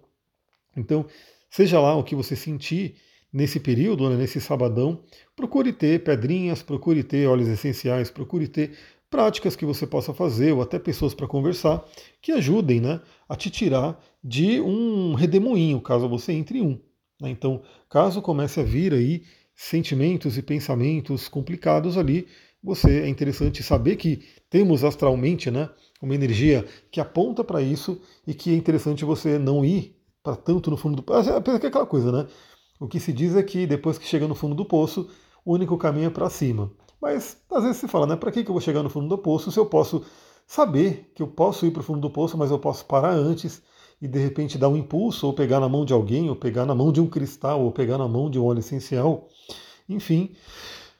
Então, 0.76 1.06
seja 1.50 1.80
lá 1.80 1.94
o 1.94 2.04
que 2.04 2.14
você 2.14 2.34
sentir 2.34 2.96
nesse 3.32 3.60
período, 3.60 4.08
né, 4.08 4.16
nesse 4.16 4.40
sabadão, 4.40 5.02
procure 5.34 5.72
ter 5.72 6.02
pedrinhas, 6.02 6.62
procure 6.62 7.02
ter 7.02 7.26
óleos 7.26 7.48
essenciais, 7.48 8.10
procure 8.10 8.48
ter 8.48 8.72
práticas 9.10 9.54
que 9.56 9.64
você 9.64 9.86
possa 9.86 10.12
fazer, 10.12 10.52
ou 10.52 10.62
até 10.62 10.78
pessoas 10.78 11.14
para 11.14 11.26
conversar, 11.26 11.84
que 12.20 12.32
ajudem 12.32 12.80
né, 12.80 13.00
a 13.28 13.36
te 13.36 13.50
tirar 13.50 14.00
de 14.22 14.60
um 14.60 15.14
redemoinho, 15.14 15.80
caso 15.80 16.08
você 16.08 16.32
entre 16.32 16.58
em 16.58 16.62
um. 16.62 16.80
Né. 17.20 17.30
Então, 17.30 17.62
caso 17.88 18.20
comece 18.20 18.60
a 18.60 18.64
vir 18.64 18.92
aí 18.92 19.22
sentimentos 19.54 20.36
e 20.36 20.42
pensamentos 20.42 21.28
complicados 21.28 21.96
ali, 21.96 22.26
você 22.62 23.02
é 23.02 23.08
interessante 23.08 23.62
saber 23.62 23.96
que 23.96 24.24
temos 24.50 24.82
astralmente 24.82 25.50
né, 25.50 25.70
uma 26.02 26.14
energia 26.14 26.66
que 26.90 27.00
aponta 27.00 27.44
para 27.44 27.62
isso 27.62 28.00
e 28.26 28.34
que 28.34 28.50
é 28.50 28.54
interessante 28.54 29.04
você 29.04 29.38
não 29.38 29.64
ir 29.64 29.96
para 30.22 30.34
tanto 30.34 30.70
no 30.70 30.76
fundo 30.76 30.96
do 30.96 31.02
poço. 31.02 31.30
Apesar 31.30 31.60
que 31.60 31.66
é 31.66 31.68
aquela 31.68 31.86
coisa, 31.86 32.10
né? 32.10 32.26
O 32.80 32.88
que 32.88 32.98
se 32.98 33.12
diz 33.12 33.36
é 33.36 33.42
que 33.42 33.66
depois 33.66 33.96
que 33.96 34.06
chega 34.06 34.26
no 34.26 34.34
fundo 34.34 34.54
do 34.54 34.64
poço, 34.64 35.08
o 35.44 35.54
único 35.54 35.78
caminho 35.78 36.08
é 36.08 36.10
para 36.10 36.28
cima. 36.28 36.70
Mas 37.06 37.36
às 37.52 37.62
vezes 37.62 37.76
se 37.76 37.86
fala, 37.86 38.04
né? 38.04 38.16
Para 38.16 38.32
que 38.32 38.40
eu 38.40 38.46
vou 38.46 38.60
chegar 38.60 38.82
no 38.82 38.90
fundo 38.90 39.06
do 39.06 39.16
poço 39.16 39.52
se 39.52 39.58
eu 39.60 39.66
posso 39.66 40.04
saber 40.44 41.08
que 41.14 41.22
eu 41.22 41.28
posso 41.28 41.64
ir 41.64 41.70
para 41.70 41.78
o 41.78 41.84
fundo 41.84 42.00
do 42.00 42.10
poço, 42.10 42.36
mas 42.36 42.50
eu 42.50 42.58
posso 42.58 42.84
parar 42.84 43.12
antes 43.12 43.62
e 44.02 44.08
de 44.08 44.18
repente 44.18 44.58
dar 44.58 44.68
um 44.68 44.76
impulso, 44.76 45.24
ou 45.28 45.32
pegar 45.32 45.60
na 45.60 45.68
mão 45.68 45.84
de 45.84 45.92
alguém, 45.92 46.28
ou 46.28 46.34
pegar 46.34 46.66
na 46.66 46.74
mão 46.74 46.90
de 46.90 47.00
um 47.00 47.06
cristal, 47.06 47.62
ou 47.62 47.70
pegar 47.70 47.96
na 47.96 48.08
mão 48.08 48.28
de 48.28 48.40
um 48.40 48.44
óleo 48.44 48.58
essencial. 48.58 49.28
Enfim, 49.88 50.34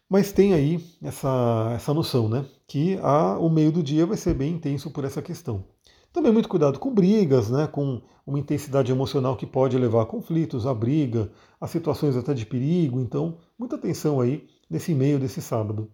mas 0.09 0.31
tem 0.31 0.55
aí 0.55 0.81
essa, 1.03 1.73
essa 1.75 1.93
noção, 1.93 2.29
né? 2.29 2.47
Que 2.69 2.97
a, 3.03 3.37
o 3.41 3.51
meio 3.51 3.73
do 3.73 3.83
dia 3.83 4.07
vai 4.07 4.17
ser 4.17 4.33
bem 4.33 4.53
intenso 4.53 4.93
por 4.93 5.05
essa 5.05 5.21
questão. 5.21 5.65
Também 6.13 6.31
muito 6.31 6.49
cuidado 6.49 6.79
com 6.79 6.95
brigas, 6.95 7.51
né, 7.51 7.67
com 7.67 8.01
uma 8.25 8.39
intensidade 8.39 8.93
emocional 8.93 9.37
que 9.37 9.45
pode 9.45 9.77
levar 9.77 10.03
a 10.03 10.07
conflitos, 10.07 10.67
a 10.67 10.73
briga, 10.73 11.33
a 11.61 11.67
situações 11.67 12.17
até 12.17 12.33
de 12.33 12.47
perigo. 12.47 13.01
Então, 13.01 13.39
muita 13.59 13.75
atenção 13.75 14.21
aí 14.21 14.47
nesse 14.69 14.95
meio 14.95 15.19
desse 15.19 15.41
sábado. 15.41 15.91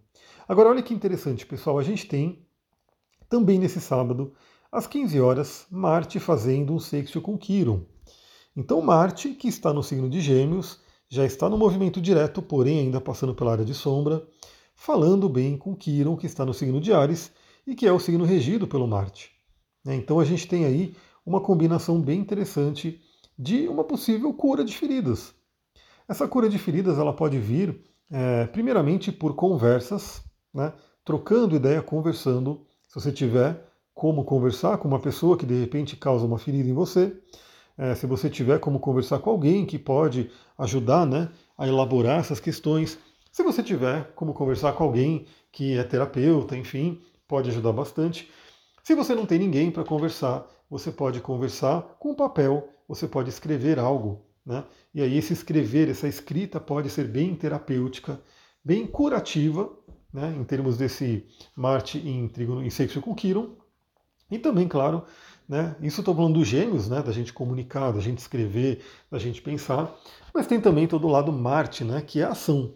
Agora, 0.49 0.71
olha 0.71 0.83
que 0.83 0.95
interessante, 0.95 1.47
pessoal. 1.47 1.79
A 1.79 1.83
gente 1.83 2.07
tem 2.07 2.47
também 3.29 3.59
nesse 3.59 3.81
sábado, 3.81 4.33
às 4.71 4.87
15 4.87 5.21
horas, 5.21 5.67
Marte 5.71 6.19
fazendo 6.19 6.73
um 6.73 6.79
sexto 6.79 7.21
com 7.21 7.38
Quiron. 7.38 7.83
Então, 8.57 8.81
Marte, 8.83 9.31
que 9.31 9.49
está 9.49 9.73
no 9.73 9.83
signo 9.83 10.09
de 10.11 10.21
Gêmeos, 10.21 10.81
já 11.09 11.25
está 11.25 11.49
no 11.49 11.57
movimento 11.59 12.00
direto, 12.00 12.43
porém 12.43 12.81
ainda 12.81 13.00
passando 13.00 13.35
pela 13.35 13.52
área 13.52 13.64
de 13.64 13.75
sombra, 13.75 14.26
falando 14.75 15.29
bem 15.29 15.57
com 15.57 15.76
Quiron, 15.76 16.17
que 16.17 16.26
está 16.26 16.45
no 16.45 16.55
signo 16.55 16.81
de 16.81 16.93
Ares 16.93 17.33
e 17.67 17.75
que 17.75 17.87
é 17.87 17.93
o 17.93 18.00
signo 18.00 18.25
regido 18.25 18.67
pelo 18.67 18.87
Marte. 18.87 19.31
Né? 19.85 19.95
Então 19.95 20.19
a 20.19 20.25
gente 20.25 20.47
tem 20.47 20.64
aí 20.64 20.95
uma 21.25 21.41
combinação 21.41 22.00
bem 22.00 22.19
interessante 22.19 23.00
de 23.38 23.69
uma 23.69 23.85
possível 23.85 24.33
cura 24.35 24.64
de 24.64 24.76
feridas. 24.76 25.35
Essa 26.09 26.26
cura 26.26 26.49
de 26.49 26.59
feridas 26.59 26.99
ela 26.99 27.12
pode 27.12 27.38
vir, 27.38 27.81
é, 28.12 28.47
primeiramente, 28.47 29.11
por 29.11 29.35
conversas, 29.35 30.23
né? 30.52 30.73
trocando 31.02 31.57
ideia, 31.57 31.81
conversando. 31.81 32.66
Se 32.87 32.95
você 32.95 33.11
tiver 33.11 33.59
como 33.95 34.23
conversar 34.25 34.76
com 34.76 34.87
uma 34.87 35.00
pessoa 35.00 35.37
que 35.37 35.47
de 35.47 35.59
repente 35.59 35.97
causa 35.97 36.26
uma 36.26 36.38
ferida 36.38 36.69
em 36.69 36.75
você, 36.75 37.16
é, 37.78 37.95
se 37.95 38.07
você 38.07 38.28
tiver 38.28 38.61
como 38.61 38.78
conversar 38.78 39.19
com 39.21 39.31
alguém 39.31 39.64
que 39.64 39.78
pode 39.78 40.31
ajudar 40.59 41.07
né, 41.07 41.31
a 41.57 41.66
elaborar 41.66 42.21
essas 42.21 42.38
questões, 42.38 42.99
se 43.31 43.42
você 43.42 43.62
tiver 43.62 44.12
como 44.14 44.35
conversar 44.35 44.75
com 44.75 44.85
alguém 44.85 45.25
que 45.50 45.78
é 45.78 45.83
terapeuta, 45.83 46.54
enfim, 46.54 47.00
pode 47.26 47.49
ajudar 47.49 47.73
bastante. 47.73 48.31
Se 48.83 48.95
você 48.95 49.14
não 49.14 49.25
tem 49.25 49.38
ninguém 49.38 49.71
para 49.71 49.85
conversar, 49.85 50.47
você 50.69 50.92
pode 50.92 51.21
conversar 51.21 51.81
com 51.99 52.14
papel, 52.14 52.69
você 52.87 53.09
pode 53.09 53.31
escrever 53.31 53.78
algo. 53.78 54.21
Né? 54.44 54.64
E 54.94 55.00
aí, 55.00 55.16
esse 55.16 55.32
escrever, 55.32 55.88
essa 55.88 56.08
escrita 56.08 56.61
pode 56.61 56.90
ser 56.90 57.06
bem 57.06 57.34
terapêutica, 57.34 58.20
bem 58.64 58.87
curativa, 58.87 59.72
né? 60.12 60.34
em 60.37 60.44
termos 60.44 60.76
desse 60.76 61.26
Marte 61.56 61.99
em, 61.99 62.30
em 62.64 62.70
sexo 62.70 63.00
com 63.00 63.14
Quiron. 63.14 63.56
E 64.30 64.38
também, 64.38 64.66
claro, 64.66 65.04
né? 65.49 65.76
Isso 65.82 66.00
estou 66.00 66.14
falando 66.14 66.38
dos 66.38 66.49
gêmeos, 66.49 66.88
né? 66.88 67.02
da 67.02 67.12
gente 67.12 67.32
comunicar, 67.32 67.92
da 67.92 68.00
gente 68.00 68.18
escrever, 68.18 68.82
da 69.11 69.18
gente 69.18 69.42
pensar, 69.42 69.94
mas 70.32 70.46
tem 70.46 70.61
também 70.61 70.87
todo 70.87 71.06
o 71.06 71.11
lado 71.11 71.32
Marte, 71.32 71.84
né? 71.84 72.00
que 72.00 72.20
é 72.20 72.25
a 72.25 72.30
ação. 72.30 72.75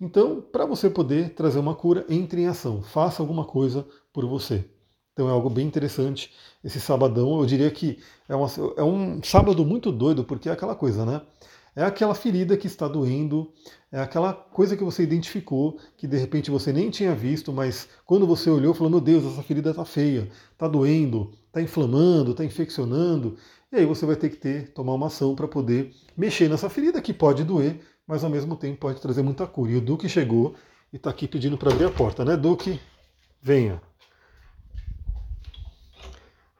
Então, 0.00 0.40
para 0.40 0.66
você 0.66 0.90
poder 0.90 1.34
trazer 1.34 1.58
uma 1.58 1.74
cura, 1.74 2.04
entre 2.08 2.42
em 2.42 2.46
ação, 2.46 2.82
faça 2.82 3.22
alguma 3.22 3.44
coisa 3.44 3.86
por 4.12 4.26
você. 4.26 4.68
Então 5.16 5.30
é 5.30 5.32
algo 5.32 5.48
bem 5.48 5.66
interessante. 5.66 6.30
Esse 6.62 6.78
sabadão, 6.78 7.40
eu 7.40 7.46
diria 7.46 7.70
que 7.70 7.98
é, 8.28 8.36
uma, 8.36 8.48
é 8.76 8.82
um 8.82 9.22
sábado 9.22 9.64
muito 9.64 9.90
doido, 9.90 10.22
porque 10.22 10.46
é 10.46 10.52
aquela 10.52 10.74
coisa, 10.74 11.06
né? 11.06 11.22
É 11.74 11.82
aquela 11.82 12.14
ferida 12.14 12.54
que 12.54 12.66
está 12.66 12.86
doendo, 12.86 13.50
é 13.90 13.98
aquela 13.98 14.34
coisa 14.34 14.76
que 14.76 14.84
você 14.84 15.02
identificou, 15.02 15.78
que 15.96 16.06
de 16.06 16.18
repente 16.18 16.50
você 16.50 16.70
nem 16.70 16.90
tinha 16.90 17.14
visto, 17.14 17.50
mas 17.50 17.88
quando 18.04 18.26
você 18.26 18.50
olhou, 18.50 18.74
falou: 18.74 18.90
Meu 18.90 19.00
Deus, 19.00 19.24
essa 19.24 19.42
ferida 19.42 19.70
está 19.70 19.86
feia, 19.86 20.28
está 20.52 20.68
doendo, 20.68 21.32
está 21.46 21.62
inflamando, 21.62 22.32
está 22.32 22.44
infeccionando. 22.44 23.38
E 23.72 23.76
aí 23.76 23.86
você 23.86 24.04
vai 24.04 24.16
ter 24.16 24.28
que 24.28 24.36
ter, 24.36 24.70
tomar 24.74 24.92
uma 24.92 25.06
ação 25.06 25.34
para 25.34 25.48
poder 25.48 25.94
mexer 26.14 26.48
nessa 26.50 26.68
ferida, 26.68 27.00
que 27.00 27.14
pode 27.14 27.42
doer, 27.42 27.80
mas 28.06 28.22
ao 28.22 28.28
mesmo 28.28 28.54
tempo 28.54 28.80
pode 28.80 29.00
trazer 29.00 29.22
muita 29.22 29.46
cura. 29.46 29.72
E 29.72 29.76
o 29.76 29.80
Duque 29.80 30.10
chegou 30.10 30.54
e 30.92 30.96
está 30.96 31.08
aqui 31.08 31.26
pedindo 31.26 31.56
para 31.56 31.72
abrir 31.72 31.86
a 31.86 31.90
porta, 31.90 32.22
né, 32.22 32.36
Duque? 32.36 32.78
Venha 33.40 33.80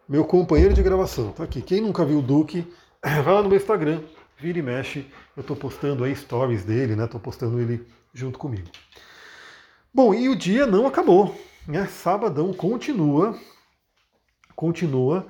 meu 0.08 0.24
companheiro 0.24 0.74
de 0.74 0.82
gravação. 0.82 1.32
Tá 1.32 1.44
aqui. 1.44 1.60
Quem 1.60 1.80
nunca 1.80 2.04
viu 2.04 2.18
o 2.18 2.22
Duque, 2.22 2.66
vai 3.02 3.32
lá 3.32 3.42
no 3.42 3.48
meu 3.48 3.58
Instagram, 3.58 4.02
vira 4.38 4.58
e 4.58 4.62
mexe. 4.62 5.06
Eu 5.36 5.40
estou 5.40 5.56
postando 5.56 6.04
aí 6.04 6.14
stories 6.14 6.64
dele, 6.64 6.94
né? 6.94 7.04
Estou 7.04 7.20
postando 7.20 7.60
ele 7.60 7.86
junto 8.12 8.38
comigo. 8.38 8.68
Bom, 9.92 10.14
e 10.14 10.28
o 10.28 10.36
dia 10.36 10.66
não 10.66 10.86
acabou. 10.86 11.34
Né? 11.66 11.86
Sabadão 11.86 12.52
continua, 12.52 13.36
continua 14.54 15.26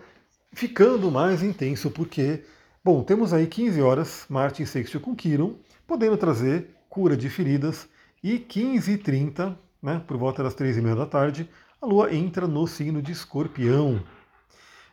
ficando 0.53 1.11
mais 1.11 1.43
intenso, 1.43 1.91
porque, 1.91 2.45
bom, 2.85 3.03
temos 3.03 3.33
aí 3.33 3.47
15 3.47 3.81
horas, 3.81 4.27
Marte 4.29 4.63
em 4.63 4.67
sexto 4.67 5.01
com 5.01 5.15
Quiron, 5.15 5.57
podendo 5.87 6.17
trazer 6.17 6.71
cura 6.89 7.17
de 7.17 7.29
feridas, 7.29 7.89
e 8.23 8.39
15h30, 8.39 9.57
né, 9.83 10.03
por 10.07 10.17
volta 10.17 10.43
das 10.43 10.55
3h30 10.55 10.97
da 10.97 11.07
tarde, 11.07 11.49
a 11.81 11.87
Lua 11.87 12.13
entra 12.15 12.47
no 12.47 12.67
signo 12.67 13.01
de 13.01 13.13
Escorpião. 13.13 14.03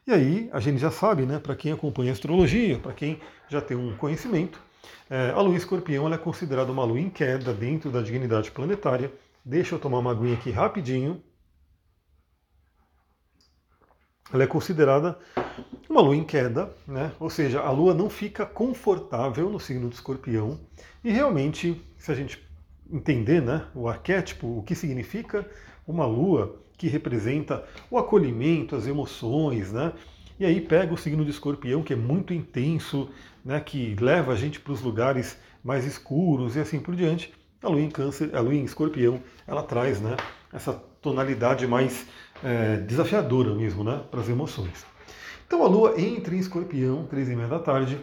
E 0.05 0.11
aí 0.11 0.49
a 0.51 0.59
gente 0.59 0.79
já 0.79 0.91
sabe, 0.91 1.25
né, 1.25 1.39
para 1.39 1.55
quem 1.55 1.71
acompanha 1.71 2.11
astrologia, 2.11 2.77
para 2.77 2.93
quem 2.93 3.19
já 3.49 3.61
tem 3.61 3.77
um 3.77 3.95
conhecimento, 3.95 4.59
é, 5.09 5.31
a 5.31 5.39
lua 5.41 5.55
escorpião 5.55 6.11
é 6.13 6.17
considerada 6.17 6.71
uma 6.71 6.83
lua 6.83 6.99
em 6.99 7.09
queda 7.09 7.53
dentro 7.53 7.91
da 7.91 8.01
dignidade 8.01 8.51
planetária. 8.51 9.11
Deixa 9.45 9.75
eu 9.75 9.79
tomar 9.79 9.99
uma 9.99 10.11
aguinha 10.11 10.33
aqui 10.33 10.51
rapidinho. 10.51 11.21
Ela 14.31 14.43
é 14.43 14.47
considerada 14.47 15.17
uma 15.89 16.01
lua 16.01 16.15
em 16.15 16.23
queda, 16.23 16.73
né? 16.87 17.11
ou 17.19 17.29
seja, 17.29 17.61
a 17.61 17.69
lua 17.69 17.93
não 17.93 18.09
fica 18.09 18.45
confortável 18.45 19.49
no 19.49 19.59
signo 19.59 19.87
do 19.87 19.93
escorpião. 19.93 20.59
E 21.03 21.11
realmente, 21.11 21.79
se 21.97 22.11
a 22.11 22.15
gente 22.15 22.43
entender 22.91 23.41
né, 23.41 23.67
o 23.75 23.87
arquétipo, 23.87 24.57
o 24.57 24.63
que 24.63 24.73
significa 24.73 25.47
uma 25.87 26.05
lua, 26.05 26.59
que 26.83 26.89
representa 26.89 27.63
o 27.89 27.97
acolhimento, 27.97 28.75
as 28.75 28.85
emoções, 28.85 29.71
né? 29.71 29.93
E 30.37 30.45
aí 30.45 30.59
pega 30.59 30.93
o 30.93 30.97
signo 30.97 31.23
de 31.23 31.31
escorpião, 31.31 31.81
que 31.81 31.93
é 31.93 31.95
muito 31.95 32.33
intenso, 32.33 33.09
né? 33.45 33.57
que 33.61 33.95
leva 34.01 34.33
a 34.33 34.35
gente 34.35 34.59
para 34.59 34.73
os 34.73 34.81
lugares 34.81 35.37
mais 35.63 35.85
escuros 35.85 36.57
e 36.57 36.59
assim 36.59 36.81
por 36.81 36.93
diante. 36.93 37.33
A 37.61 37.69
lua 37.69 37.79
em 37.79 37.89
câncer, 37.89 38.35
a 38.35 38.41
lua 38.41 38.53
em 38.53 38.65
escorpião, 38.65 39.21
ela 39.47 39.63
traz 39.63 40.01
né, 40.01 40.17
essa 40.51 40.73
tonalidade 41.01 41.65
mais 41.65 42.05
é, 42.43 42.75
desafiadora 42.75 43.55
mesmo 43.55 43.81
né, 43.81 44.03
para 44.11 44.19
as 44.19 44.27
emoções. 44.27 44.85
Então 45.47 45.63
a 45.63 45.67
lua 45.69 45.97
entra 45.97 46.35
em 46.35 46.39
escorpião, 46.39 47.05
três 47.05 47.29
e 47.29 47.35
meia 47.35 47.47
da 47.47 47.59
tarde, 47.59 47.97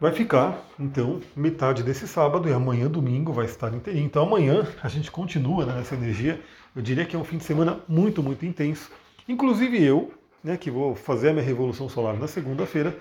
vai 0.00 0.12
ficar, 0.12 0.62
então, 0.78 1.20
metade 1.34 1.82
desse 1.82 2.06
sábado 2.06 2.48
e 2.48 2.52
amanhã, 2.52 2.88
domingo, 2.88 3.32
vai 3.32 3.46
estar 3.46 3.72
inteirinho. 3.72 4.06
Então 4.06 4.22
amanhã 4.22 4.66
a 4.82 4.88
gente 4.88 5.10
continua 5.10 5.64
né, 5.64 5.74
nessa 5.74 5.94
energia. 5.94 6.40
Eu 6.74 6.82
diria 6.82 7.04
que 7.04 7.16
é 7.16 7.18
um 7.18 7.24
fim 7.24 7.38
de 7.38 7.44
semana 7.44 7.80
muito, 7.88 8.22
muito 8.22 8.44
intenso. 8.44 8.90
Inclusive 9.28 9.82
eu, 9.82 10.12
né, 10.44 10.56
que 10.56 10.70
vou 10.70 10.94
fazer 10.94 11.30
a 11.30 11.32
minha 11.32 11.44
revolução 11.44 11.88
solar 11.88 12.16
na 12.16 12.28
segunda-feira, 12.28 12.96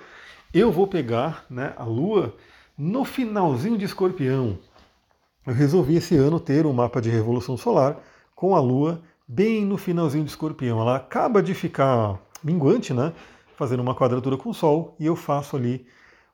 eu 0.53 0.71
vou 0.71 0.87
pegar 0.87 1.45
né, 1.49 1.73
a 1.75 1.83
Lua 1.83 2.33
no 2.77 3.03
finalzinho 3.03 3.77
de 3.77 3.85
escorpião. 3.85 4.57
Eu 5.45 5.53
resolvi 5.53 5.97
esse 5.97 6.15
ano 6.15 6.39
ter 6.39 6.65
um 6.65 6.73
mapa 6.73 7.01
de 7.01 7.09
revolução 7.09 7.57
solar 7.57 7.97
com 8.33 8.55
a 8.55 8.59
Lua 8.59 9.01
bem 9.27 9.65
no 9.65 9.77
finalzinho 9.77 10.23
de 10.23 10.29
escorpião. 10.29 10.79
Ela 10.79 10.95
acaba 10.95 11.43
de 11.43 11.53
ficar 11.53 12.19
minguante, 12.43 12.93
né? 12.93 13.13
Fazendo 13.55 13.81
uma 13.81 13.95
quadratura 13.95 14.37
com 14.37 14.49
o 14.49 14.53
Sol, 14.53 14.95
e 14.99 15.05
eu 15.05 15.15
faço 15.15 15.55
ali 15.55 15.85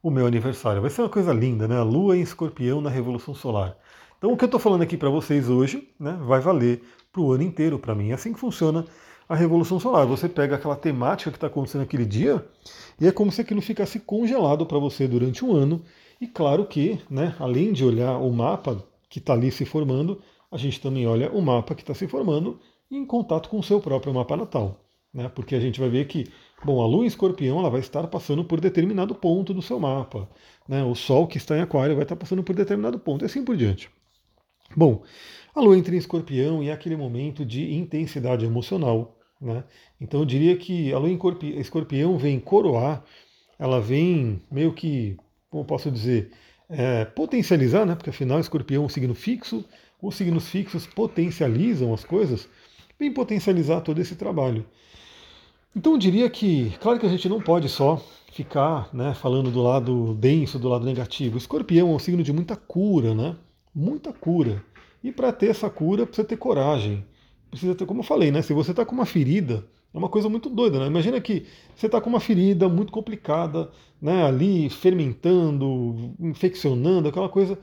o 0.02 0.10
meu 0.10 0.26
aniversário. 0.26 0.82
Vai 0.82 0.90
ser 0.90 1.02
uma 1.02 1.10
coisa 1.10 1.32
linda, 1.32 1.68
né? 1.68 1.78
A 1.78 1.84
Lua 1.84 2.18
em 2.18 2.22
escorpião 2.22 2.82
na 2.82 2.90
Revolução 2.90 3.36
Solar. 3.36 3.78
Então 4.18 4.32
o 4.32 4.38
que 4.38 4.44
eu 4.44 4.48
estou 4.48 4.60
falando 4.60 4.84
aqui 4.84 4.98
para 4.98 5.10
vocês 5.10 5.50
hoje 5.50 5.90
né, 6.00 6.18
vai 6.22 6.40
valer 6.40 6.84
para 7.12 7.22
o 7.22 7.32
ano 7.32 7.44
inteiro 7.44 7.80
para 7.80 7.96
mim. 7.96 8.12
É 8.12 8.14
assim 8.14 8.34
que 8.34 8.40
funciona 8.40 8.86
a 9.28 9.36
Revolução 9.36 9.80
Solar. 9.80 10.06
Você 10.06 10.30
pega 10.30 10.56
aquela 10.56 10.76
temática 10.76 11.32
que 11.32 11.38
está 11.38 11.48
acontecendo 11.48 11.82
aquele 11.82 12.06
dia 12.06 12.46
e 13.00 13.08
é 13.08 13.12
como 13.12 13.32
se 13.32 13.42
aquilo 13.42 13.62
ficasse 13.62 14.00
congelado 14.00 14.66
para 14.66 14.78
você 14.78 15.08
durante 15.08 15.44
um 15.44 15.56
ano. 15.56 15.82
E 16.20 16.28
claro 16.28 16.66
que, 16.66 17.00
né, 17.10 17.36
além 17.40 17.74
de 17.74 17.84
olhar 17.84 18.18
o 18.18 18.32
mapa 18.32 18.84
que 19.10 19.18
está 19.18 19.34
ali 19.34 19.52
se 19.52 19.66
formando, 19.66 20.22
a 20.52 20.58
gente 20.58 20.80
também 20.80 21.08
olha 21.08 21.32
o 21.32 21.42
mapa 21.42 21.74
que 21.74 21.82
está 21.82 21.96
se 21.96 22.08
formando 22.08 22.60
em 22.92 23.06
contato 23.06 23.50
com 23.50 23.58
o 23.58 23.64
seu 23.64 23.80
próprio 23.80 24.14
mapa 24.14 24.38
natal. 24.38 24.78
Né, 25.14 25.30
porque 25.34 25.56
a 25.56 25.60
gente 25.60 25.80
vai 25.80 25.90
ver 25.90 26.06
que 26.06 26.32
Bom, 26.64 26.80
a 26.82 26.86
Lua 26.86 27.04
em 27.04 27.08
Escorpião 27.08 27.58
ela 27.58 27.72
vai 27.72 27.80
estar 27.80 28.06
passando 28.08 28.46
por 28.46 28.62
determinado 28.62 29.16
ponto 29.16 29.52
do 29.52 29.64
seu 29.64 29.80
mapa. 29.80 30.30
Né? 30.68 30.84
O 30.84 30.94
Sol 30.94 31.28
que 31.28 31.38
está 31.38 31.58
em 31.58 31.62
Aquário 31.62 31.96
vai 31.96 32.04
estar 32.04 32.16
passando 32.16 32.44
por 32.44 32.56
determinado 32.56 33.00
ponto, 33.00 33.24
e 33.24 33.26
assim 33.26 33.44
por 33.44 33.58
diante. 33.58 33.90
Bom, 34.76 35.02
a 35.56 35.60
Lua 35.60 35.76
entra 35.76 35.96
em 35.96 35.98
Escorpião 35.98 36.64
e 36.64 36.70
é 36.70 36.72
aquele 36.72 36.96
momento 36.96 37.44
de 37.44 37.74
intensidade 37.74 38.46
emocional. 38.46 39.18
Né? 39.42 39.64
Então 40.00 40.20
eu 40.20 40.26
diria 40.26 40.56
que 40.56 40.94
a 40.94 41.00
Lua 41.00 41.10
em 41.10 41.20
Escorpião 41.60 42.16
vem 42.18 42.40
coroar, 42.40 43.04
ela 43.58 43.82
vem 43.82 44.42
meio 44.52 44.72
que, 44.72 45.18
como 45.50 45.66
posso 45.66 45.90
dizer, 45.90 46.32
é, 46.70 47.06
potencializar, 47.06 47.88
né? 47.88 47.96
porque 47.96 48.12
afinal 48.12 48.40
Escorpião 48.40 48.84
é 48.84 48.86
um 48.86 48.90
signo 48.90 49.16
fixo, 49.16 49.66
os 50.00 50.16
signos 50.16 50.48
fixos 50.48 50.86
potencializam 50.86 51.92
as 51.92 52.04
coisas, 52.04 52.48
vem 53.00 53.12
potencializar 53.12 53.82
todo 53.82 54.00
esse 54.00 54.16
trabalho. 54.16 54.64
Então 55.76 55.94
eu 55.94 55.98
diria 55.98 56.30
que, 56.30 56.72
claro 56.82 57.00
que 57.00 57.06
a 57.06 57.10
gente 57.10 57.30
não 57.30 57.42
pode 57.42 57.70
só 57.70 58.02
ficar 58.34 58.90
né, 58.94 59.14
falando 59.14 59.52
do 59.52 59.62
lado 59.62 60.14
denso, 60.16 60.60
do 60.60 60.70
lado 60.70 60.86
negativo. 60.86 61.36
O 61.36 61.38
escorpião 61.38 61.90
é 61.92 61.96
um 61.96 62.00
signo 62.00 62.24
de 62.24 62.34
muita 62.34 62.56
cura, 62.56 63.14
né? 63.14 63.36
Muita 63.74 64.12
cura. 64.14 64.64
E 65.04 65.12
para 65.12 65.32
ter 65.32 65.48
essa 65.50 65.70
cura 65.70 66.06
precisa 66.06 66.28
ter 66.28 66.38
coragem. 66.38 67.06
Precisa 67.50 67.76
ter, 67.76 67.86
como 67.86 68.02
eu 68.02 68.04
falei, 68.04 68.32
né? 68.32 68.42
Se 68.42 68.54
você 68.54 68.72
está 68.72 68.86
com 68.86 68.96
uma 68.96 69.06
ferida, 69.06 69.66
É 69.94 69.98
uma 69.98 70.10
coisa 70.10 70.30
muito 70.30 70.50
doida, 70.50 70.80
né? 70.80 70.88
Imagina 70.88 71.20
que 71.20 71.46
você 71.76 71.86
está 71.88 72.00
com 72.00 72.10
uma 72.10 72.20
ferida 72.20 72.70
muito 72.70 72.92
complicada, 72.94 73.70
né? 74.02 74.24
Ali 74.26 74.70
fermentando, 74.70 76.14
infeccionando, 76.20 77.10
aquela 77.10 77.28
coisa. 77.30 77.60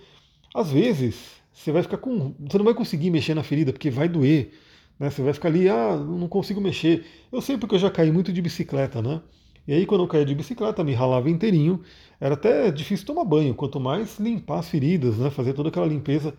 Às 0.54 0.70
vezes 0.70 1.40
você 1.52 1.72
vai 1.72 1.82
ficar 1.82 1.98
com. 1.98 2.34
Você 2.40 2.58
não 2.58 2.64
vai 2.64 2.74
conseguir 2.74 3.10
mexer 3.10 3.34
na 3.34 3.42
ferida 3.42 3.72
porque 3.72 3.90
vai 3.90 4.08
doer. 4.08 4.52
Né? 4.98 5.10
Você 5.10 5.22
vai 5.22 5.32
ficar 5.32 5.48
ali, 5.48 5.68
ah, 5.68 5.96
não 5.96 6.28
consigo 6.28 6.60
mexer. 6.60 7.06
Eu 7.30 7.40
sei 7.40 7.56
porque 7.56 7.74
eu 7.74 7.78
já 7.78 7.90
caí 7.90 8.10
muito 8.10 8.32
de 8.32 8.42
bicicleta, 8.42 9.00
né? 9.00 9.20
E 9.66 9.72
aí 9.74 9.86
quando 9.86 10.04
eu 10.04 10.08
caía 10.08 10.24
de 10.24 10.34
bicicleta, 10.34 10.82
me 10.82 10.94
ralava 10.94 11.28
inteirinho. 11.28 11.82
Era 12.20 12.34
até 12.34 12.70
difícil 12.70 13.06
tomar 13.06 13.24
banho, 13.24 13.54
quanto 13.54 13.78
mais 13.78 14.18
limpar 14.18 14.60
as 14.60 14.68
feridas, 14.68 15.16
né? 15.18 15.30
Fazer 15.30 15.52
toda 15.52 15.68
aquela 15.68 15.86
limpeza. 15.86 16.34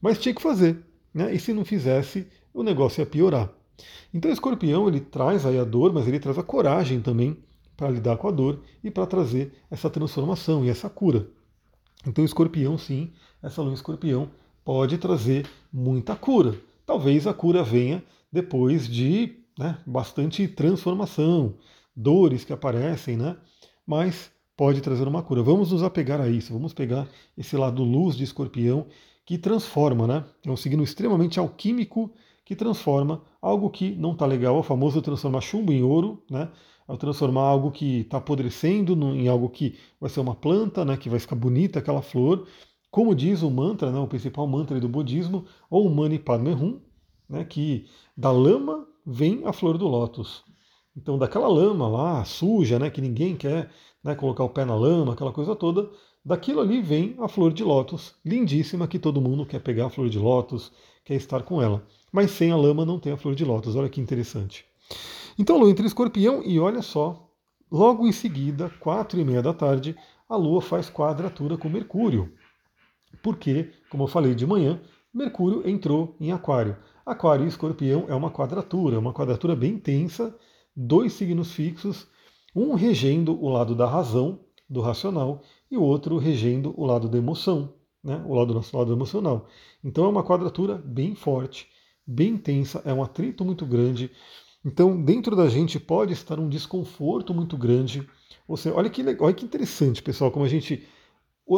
Mas 0.00 0.18
tinha 0.18 0.34
que 0.34 0.42
fazer. 0.42 0.78
Né? 1.12 1.34
E 1.34 1.38
se 1.38 1.52
não 1.52 1.64
fizesse, 1.64 2.26
o 2.52 2.62
negócio 2.62 3.00
ia 3.00 3.06
piorar. 3.06 3.50
Então 4.12 4.30
o 4.30 4.34
escorpião 4.34 4.86
ele 4.86 5.00
traz 5.00 5.44
aí 5.46 5.58
a 5.58 5.64
dor, 5.64 5.92
mas 5.92 6.06
ele 6.06 6.20
traz 6.20 6.38
a 6.38 6.42
coragem 6.42 7.00
também 7.00 7.38
para 7.76 7.90
lidar 7.90 8.16
com 8.16 8.28
a 8.28 8.30
dor 8.30 8.60
e 8.82 8.90
para 8.90 9.06
trazer 9.06 9.52
essa 9.70 9.90
transformação 9.90 10.64
e 10.64 10.68
essa 10.68 10.88
cura. 10.88 11.26
Então 12.06 12.22
o 12.22 12.24
escorpião, 12.26 12.78
sim, 12.78 13.12
essa 13.42 13.62
lua 13.62 13.74
escorpião 13.74 14.30
pode 14.64 14.98
trazer 14.98 15.46
muita 15.72 16.14
cura. 16.14 16.54
Talvez 16.86 17.26
a 17.26 17.34
cura 17.34 17.62
venha 17.62 18.04
depois 18.30 18.86
de 18.86 19.38
né, 19.58 19.78
bastante 19.86 20.46
transformação, 20.48 21.54
dores 21.94 22.44
que 22.44 22.52
aparecem, 22.52 23.16
né? 23.16 23.36
Mas 23.86 24.32
pode 24.56 24.80
trazer 24.80 25.06
uma 25.06 25.22
cura. 25.22 25.42
Vamos 25.42 25.72
nos 25.72 25.82
apegar 25.82 26.20
a 26.20 26.28
isso, 26.28 26.52
vamos 26.52 26.72
pegar 26.72 27.08
esse 27.36 27.56
lado 27.56 27.82
luz 27.82 28.16
de 28.16 28.24
escorpião 28.24 28.86
que 29.24 29.38
transforma, 29.38 30.06
né? 30.06 30.24
É 30.44 30.50
um 30.50 30.56
signo 30.56 30.82
extremamente 30.82 31.38
alquímico 31.38 32.12
que 32.44 32.54
transforma 32.54 33.22
algo 33.40 33.70
que 33.70 33.94
não 33.96 34.12
está 34.12 34.26
legal, 34.26 34.56
é 34.56 34.58
o 34.60 34.62
famoso 34.62 35.00
transformar 35.00 35.40
chumbo 35.40 35.72
em 35.72 35.82
ouro, 35.82 36.22
né? 36.30 36.50
É 36.86 36.96
transformar 36.96 37.42
algo 37.42 37.70
que 37.70 38.00
está 38.00 38.18
apodrecendo 38.18 38.92
em 39.14 39.26
algo 39.26 39.48
que 39.48 39.78
vai 39.98 40.10
ser 40.10 40.20
uma 40.20 40.34
planta, 40.34 40.84
né? 40.84 40.96
Que 40.96 41.08
vai 41.08 41.18
ficar 41.18 41.36
bonita 41.36 41.78
aquela 41.78 42.02
flor. 42.02 42.46
Como 42.94 43.12
diz 43.12 43.42
o 43.42 43.50
mantra, 43.50 43.90
né? 43.90 43.98
O 43.98 44.06
principal 44.06 44.46
mantra 44.46 44.78
do 44.78 44.88
budismo, 44.88 45.44
ou 45.68 45.90
Mani 45.90 46.16
Padme 46.16 46.54
Hum, 46.54 46.78
né? 47.28 47.44
Que 47.44 47.86
da 48.16 48.30
lama 48.30 48.86
vem 49.04 49.44
a 49.44 49.52
flor 49.52 49.76
do 49.76 49.88
lótus. 49.88 50.44
Então, 50.96 51.18
daquela 51.18 51.48
lama 51.48 51.88
lá, 51.88 52.24
suja, 52.24 52.78
né? 52.78 52.90
Que 52.90 53.00
ninguém 53.00 53.34
quer 53.34 53.68
né, 54.02 54.14
colocar 54.14 54.44
o 54.44 54.48
pé 54.48 54.64
na 54.64 54.76
lama, 54.76 55.14
aquela 55.14 55.32
coisa 55.32 55.56
toda, 55.56 55.90
daquilo 56.24 56.60
ali 56.60 56.80
vem 56.80 57.16
a 57.18 57.26
flor 57.26 57.52
de 57.52 57.64
lótus, 57.64 58.14
lindíssima, 58.24 58.86
que 58.86 59.00
todo 59.00 59.20
mundo 59.20 59.44
quer 59.44 59.60
pegar 59.60 59.86
a 59.86 59.90
flor 59.90 60.08
de 60.08 60.18
lótus, 60.20 60.70
quer 61.04 61.14
estar 61.14 61.42
com 61.42 61.60
ela 61.60 61.84
mas 62.14 62.30
sem 62.30 62.52
a 62.52 62.56
lama 62.56 62.86
não 62.86 63.00
tem 63.00 63.12
a 63.12 63.16
flor 63.16 63.34
de 63.34 63.44
lótus. 63.44 63.74
Olha 63.74 63.88
que 63.88 64.00
interessante. 64.00 64.64
Então, 65.36 65.58
Lua 65.58 65.68
entra 65.68 65.82
em 65.82 65.88
escorpião 65.88 66.44
e 66.44 66.60
olha 66.60 66.80
só, 66.80 67.28
logo 67.68 68.06
em 68.06 68.12
seguida, 68.12 68.70
quatro 68.78 69.18
e 69.18 69.24
meia 69.24 69.42
da 69.42 69.52
tarde, 69.52 69.96
a 70.28 70.36
Lua 70.36 70.62
faz 70.62 70.88
quadratura 70.88 71.58
com 71.58 71.68
Mercúrio. 71.68 72.32
Porque, 73.22 73.70
como 73.90 74.04
eu 74.04 74.08
falei 74.08 74.34
de 74.34 74.46
manhã, 74.46 74.80
Mercúrio 75.12 75.68
entrou 75.68 76.16
em 76.20 76.32
Aquário. 76.32 76.76
Aquário 77.04 77.44
e 77.44 77.48
Escorpião 77.48 78.06
é 78.08 78.14
uma 78.14 78.30
quadratura, 78.30 78.98
uma 78.98 79.12
quadratura 79.12 79.54
bem 79.54 79.78
tensa, 79.78 80.36
dois 80.74 81.12
signos 81.12 81.52
fixos, 81.52 82.06
um 82.54 82.74
regendo 82.74 83.40
o 83.42 83.48
lado 83.48 83.74
da 83.74 83.86
razão, 83.86 84.40
do 84.68 84.80
racional, 84.80 85.42
e 85.70 85.76
o 85.76 85.82
outro 85.82 86.18
regendo 86.18 86.74
o 86.76 86.84
lado 86.86 87.08
da 87.08 87.18
emoção, 87.18 87.74
né? 88.02 88.24
o 88.26 88.34
lado 88.34 88.54
nosso 88.54 88.76
lado 88.76 88.92
emocional. 88.92 89.48
Então 89.82 90.04
é 90.04 90.08
uma 90.08 90.24
quadratura 90.24 90.76
bem 90.76 91.14
forte 91.14 91.68
bem 92.06 92.34
intensa, 92.34 92.82
é 92.84 92.92
um 92.92 93.02
atrito 93.02 93.44
muito 93.44 93.64
grande. 93.64 94.10
Então, 94.64 95.02
dentro 95.02 95.36
da 95.36 95.48
gente 95.48 95.78
pode 95.78 96.12
estar 96.12 96.38
um 96.38 96.48
desconforto 96.48 97.34
muito 97.34 97.56
grande. 97.56 98.06
Você, 98.46 98.70
olha 98.70 98.90
que 98.90 99.02
legal, 99.02 99.26
olha 99.26 99.34
que 99.34 99.44
interessante, 99.44 100.02
pessoal, 100.02 100.30
como 100.30 100.44
a 100.44 100.48
gente 100.48 100.86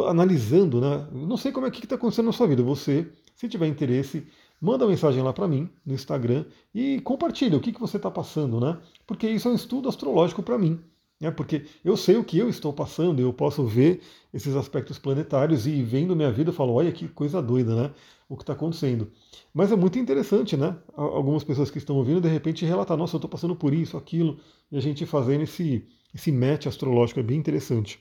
analisando, 0.07 0.81
né? 0.81 1.07
Não 1.11 1.37
sei 1.37 1.51
como 1.51 1.65
é 1.65 1.71
que 1.71 1.83
está 1.83 1.95
acontecendo 1.95 2.27
na 2.27 2.31
sua 2.31 2.47
vida. 2.47 2.61
Você, 2.63 3.09
se 3.35 3.47
tiver 3.47 3.67
interesse, 3.67 4.27
manda 4.61 4.85
uma 4.85 4.91
mensagem 4.91 5.21
lá 5.21 5.31
para 5.31 5.47
mim 5.47 5.69
no 5.85 5.93
Instagram 5.93 6.45
e 6.73 6.99
compartilha 7.01 7.57
o 7.57 7.61
que, 7.61 7.71
que 7.71 7.79
você 7.79 7.97
está 7.97 8.11
passando, 8.11 8.59
né? 8.59 8.77
Porque 9.05 9.29
isso 9.29 9.47
é 9.47 9.51
um 9.51 9.55
estudo 9.55 9.89
astrológico 9.89 10.43
para 10.43 10.57
mim. 10.57 10.79
Né? 11.19 11.31
Porque 11.31 11.65
eu 11.83 11.97
sei 11.97 12.15
o 12.17 12.23
que 12.23 12.37
eu 12.37 12.49
estou 12.49 12.71
passando, 12.71 13.19
eu 13.19 13.33
posso 13.33 13.65
ver 13.65 14.01
esses 14.33 14.55
aspectos 14.55 14.99
planetários 14.99 15.65
e 15.65 15.81
vendo 15.81 16.15
minha 16.15 16.31
vida 16.31 16.49
eu 16.51 16.53
falo, 16.53 16.73
olha 16.73 16.91
que 16.91 17.07
coisa 17.07 17.41
doida, 17.41 17.75
né? 17.75 17.91
o 18.29 18.35
que 18.35 18.43
está 18.43 18.53
acontecendo. 18.53 19.11
Mas 19.53 19.71
é 19.71 19.75
muito 19.75 19.97
interessante, 19.97 20.57
né? 20.57 20.75
Algumas 20.95 21.43
pessoas 21.43 21.71
que 21.71 21.77
estão 21.77 21.95
ouvindo, 21.95 22.21
de 22.21 22.27
repente, 22.27 22.65
relatar, 22.65 22.97
nossa, 22.97 23.15
eu 23.15 23.19
estou 23.19 23.29
passando 23.29 23.55
por 23.55 23.73
isso, 23.73 23.97
aquilo, 23.97 24.39
e 24.71 24.77
a 24.77 24.81
gente 24.81 25.05
fazendo 25.05 25.43
esse, 25.43 25.85
esse 26.13 26.31
match 26.31 26.67
astrológico, 26.67 27.19
é 27.19 27.23
bem 27.23 27.37
interessante. 27.37 27.99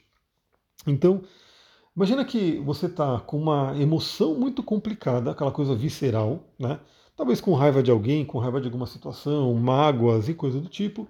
Então, 0.87 1.23
imagina 1.97 2.25
que 2.25 2.59
você 2.59 2.87
está 2.87 3.19
com 3.21 3.39
uma 3.39 3.75
emoção 3.81 4.35
muito 4.35 4.63
complicada, 4.63 5.31
aquela 5.31 5.51
coisa 5.51 5.75
visceral, 5.75 6.41
né? 6.59 6.79
Talvez 7.17 7.41
com 7.41 7.55
raiva 7.55 7.83
de 7.83 7.91
alguém, 7.91 8.25
com 8.25 8.39
raiva 8.39 8.61
de 8.61 8.67
alguma 8.67 8.87
situação, 8.87 9.55
mágoas 9.55 10.29
e 10.29 10.35
coisa 10.35 10.61
do 10.61 10.69
tipo, 10.69 11.09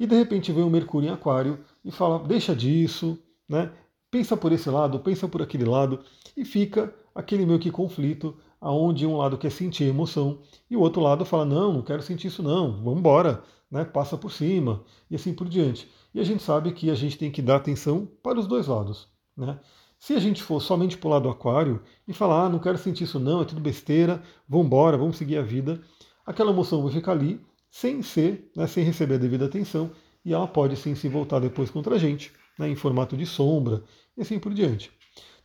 e 0.00 0.06
de 0.06 0.16
repente 0.16 0.52
vem 0.52 0.64
o 0.64 0.70
Mercúrio 0.70 1.08
em 1.08 1.12
Aquário 1.12 1.58
e 1.84 1.90
fala, 1.90 2.18
deixa 2.26 2.56
disso, 2.56 3.18
né? 3.48 3.70
Pensa 4.10 4.36
por 4.36 4.52
esse 4.52 4.70
lado, 4.70 4.98
pensa 5.00 5.28
por 5.28 5.42
aquele 5.42 5.64
lado, 5.64 6.00
e 6.36 6.44
fica 6.44 6.94
aquele 7.14 7.44
meio 7.44 7.58
que 7.58 7.70
conflito, 7.70 8.36
aonde 8.60 9.06
um 9.06 9.16
lado 9.16 9.38
quer 9.38 9.50
sentir 9.50 9.84
emoção 9.84 10.40
e 10.70 10.76
o 10.76 10.80
outro 10.80 11.00
lado 11.02 11.24
fala, 11.24 11.44
não, 11.44 11.72
não 11.72 11.82
quero 11.82 12.02
sentir 12.02 12.28
isso 12.28 12.42
não, 12.42 12.82
vamos 12.82 12.98
embora, 12.98 13.42
né? 13.70 13.84
passa 13.84 14.16
por 14.16 14.32
cima, 14.32 14.82
e 15.10 15.16
assim 15.16 15.34
por 15.34 15.48
diante. 15.48 15.88
E 16.14 16.20
a 16.20 16.24
gente 16.24 16.42
sabe 16.42 16.72
que 16.72 16.90
a 16.90 16.94
gente 16.94 17.18
tem 17.18 17.30
que 17.30 17.42
dar 17.42 17.56
atenção 17.56 18.08
para 18.22 18.38
os 18.38 18.46
dois 18.46 18.66
lados. 18.66 19.08
Né? 19.36 19.58
Se 19.98 20.14
a 20.14 20.18
gente 20.18 20.42
for 20.42 20.60
somente 20.60 20.96
para 20.96 21.08
o 21.08 21.10
lado 21.10 21.28
aquário 21.28 21.82
e 22.06 22.12
falar, 22.12 22.44
ah, 22.44 22.48
não 22.48 22.58
quero 22.58 22.78
sentir 22.78 23.04
isso 23.04 23.18
não, 23.18 23.42
é 23.42 23.44
tudo 23.44 23.60
besteira, 23.60 24.22
vamos 24.48 24.66
embora, 24.66 24.96
vamos 24.96 25.16
seguir 25.16 25.38
a 25.38 25.42
vida, 25.42 25.80
aquela 26.24 26.50
emoção 26.50 26.82
vai 26.82 26.92
ficar 26.92 27.12
ali 27.12 27.40
sem 27.70 28.02
ser, 28.02 28.50
né, 28.56 28.66
sem 28.66 28.84
receber 28.84 29.14
a 29.14 29.18
devida 29.18 29.46
atenção, 29.46 29.90
e 30.24 30.32
ela 30.32 30.46
pode 30.46 30.76
sim 30.76 30.94
se 30.94 31.08
voltar 31.08 31.40
depois 31.40 31.70
contra 31.70 31.94
a 31.94 31.98
gente, 31.98 32.32
né, 32.58 32.68
em 32.68 32.74
formato 32.74 33.16
de 33.16 33.26
sombra, 33.26 33.82
e 34.16 34.22
assim 34.22 34.38
por 34.38 34.52
diante. 34.52 34.90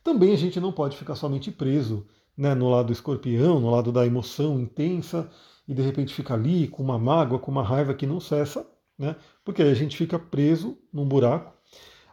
Também 0.03 0.33
a 0.33 0.37
gente 0.37 0.59
não 0.59 0.71
pode 0.71 0.97
ficar 0.97 1.15
somente 1.15 1.51
preso 1.51 2.05
né, 2.37 2.55
no 2.55 2.69
lado 2.69 2.87
do 2.87 2.93
escorpião, 2.93 3.59
no 3.59 3.69
lado 3.69 3.91
da 3.91 4.05
emoção 4.05 4.59
intensa, 4.59 5.29
e 5.67 5.73
de 5.73 5.81
repente 5.81 6.13
fica 6.13 6.33
ali 6.33 6.67
com 6.67 6.81
uma 6.81 6.97
mágoa, 6.97 7.39
com 7.39 7.51
uma 7.51 7.63
raiva 7.63 7.93
que 7.93 8.07
não 8.07 8.19
cessa, 8.19 8.67
né, 8.97 9.15
porque 9.43 9.61
aí 9.61 9.69
a 9.69 9.75
gente 9.75 9.95
fica 9.95 10.17
preso 10.17 10.77
num 10.91 11.05
buraco. 11.05 11.53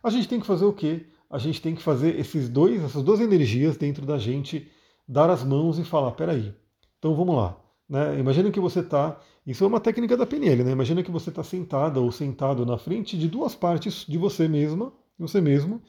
A 0.02 0.10
gente 0.10 0.28
tem 0.28 0.40
que 0.40 0.46
fazer 0.46 0.64
o 0.64 0.72
quê? 0.72 1.06
A 1.30 1.38
gente 1.38 1.60
tem 1.60 1.74
que 1.74 1.82
fazer 1.82 2.18
esses 2.18 2.48
dois, 2.48 2.82
essas 2.82 3.02
duas 3.02 3.20
energias 3.20 3.76
dentro 3.76 4.06
da 4.06 4.18
gente, 4.18 4.70
dar 5.06 5.30
as 5.30 5.44
mãos 5.44 5.78
e 5.78 5.84
falar, 5.84 6.12
peraí, 6.12 6.54
então 6.98 7.14
vamos 7.14 7.36
lá. 7.36 7.56
Né? 7.88 8.18
Imagina 8.18 8.50
que 8.50 8.60
você 8.60 8.80
está. 8.80 9.18
Isso 9.46 9.64
é 9.64 9.66
uma 9.66 9.80
técnica 9.80 10.16
da 10.16 10.26
PNL, 10.26 10.62
né? 10.62 10.72
Imagina 10.72 11.02
que 11.02 11.10
você 11.10 11.30
está 11.30 11.42
sentada 11.42 12.00
ou 12.00 12.12
sentado 12.12 12.66
na 12.66 12.76
frente 12.76 13.16
de 13.16 13.28
duas 13.28 13.54
partes 13.54 14.04
de 14.06 14.18
você 14.18 14.46
mesma, 14.46 14.92
você 15.18 15.40
mesmo, 15.40 15.82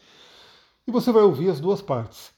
e 0.88 0.91
você 0.91 1.12
vai 1.12 1.23
ouvir 1.23 1.49
as 1.49 1.60
duas 1.60 1.82
partes. 1.82 2.32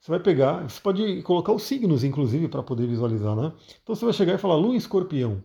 Você 0.00 0.10
vai 0.10 0.20
pegar, 0.20 0.68
você 0.68 0.80
pode 0.80 1.22
colocar 1.22 1.52
os 1.52 1.62
signos, 1.62 2.04
inclusive, 2.04 2.48
para 2.48 2.62
poder 2.62 2.86
visualizar, 2.86 3.36
né? 3.36 3.52
Então 3.82 3.94
você 3.94 4.04
vai 4.04 4.14
chegar 4.14 4.34
e 4.34 4.38
falar, 4.38 4.56
Lua 4.56 4.76
Escorpião, 4.76 5.42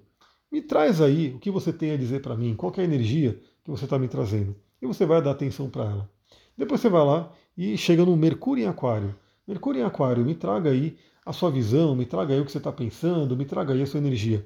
me 0.52 0.62
traz 0.62 1.00
aí 1.02 1.34
o 1.36 1.40
que 1.40 1.52
você 1.52 1.72
tem 1.72 1.92
a 1.92 1.98
dizer 1.98 2.22
para 2.22 2.36
mim, 2.36 2.56
qual 2.56 2.74
é 2.76 2.82
a 2.82 2.84
energia 2.84 3.40
que 3.64 3.72
você 3.72 3.86
está 3.86 4.00
me 4.00 4.08
trazendo. 4.08 4.56
E 4.82 4.88
você 4.88 5.06
vai 5.06 5.22
dar 5.22 5.32
atenção 5.32 5.70
para 5.70 5.86
ela. 5.86 6.19
Depois 6.60 6.82
você 6.82 6.90
vai 6.90 7.06
lá 7.06 7.32
e 7.58 7.78
chega 7.78 8.04
no 8.04 8.18
Mercúrio 8.18 8.66
em 8.66 8.68
Aquário. 8.68 9.16
Mercúrio 9.48 9.80
em 9.80 9.86
Aquário, 9.86 10.26
me 10.26 10.36
traga 10.36 10.72
aí 10.72 10.98
a 11.26 11.32
sua 11.32 11.50
visão, 11.50 11.96
me 11.96 12.06
traga 12.06 12.34
aí 12.34 12.42
o 12.42 12.46
que 12.46 12.52
você 12.52 12.58
está 12.58 12.70
pensando, 12.70 13.38
me 13.38 13.46
traga 13.46 13.74
aí 13.74 13.82
a 13.82 13.86
sua 13.86 14.00
energia. 14.00 14.46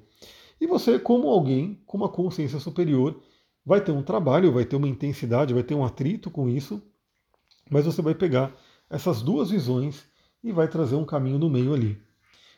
E 0.62 0.68
você, 0.68 1.00
como 1.00 1.28
alguém 1.28 1.82
com 1.88 1.98
uma 1.98 2.08
consciência 2.08 2.60
superior, 2.60 3.20
vai 3.66 3.82
ter 3.82 3.92
um 3.92 4.04
trabalho, 4.04 4.52
vai 4.52 4.64
ter 4.64 4.76
uma 4.76 4.88
intensidade, 4.88 5.56
vai 5.56 5.64
ter 5.64 5.74
um 5.74 5.84
atrito 5.84 6.30
com 6.30 6.48
isso, 6.48 6.80
mas 7.68 7.86
você 7.86 8.00
vai 8.00 8.14
pegar 8.14 8.56
essas 8.92 9.24
duas 9.24 9.50
visões 9.50 10.06
e 10.44 10.52
vai 10.52 10.68
trazer 10.68 10.96
um 10.96 11.06
caminho 11.06 11.40
no 11.40 11.50
meio 11.50 11.74
ali. 11.74 12.00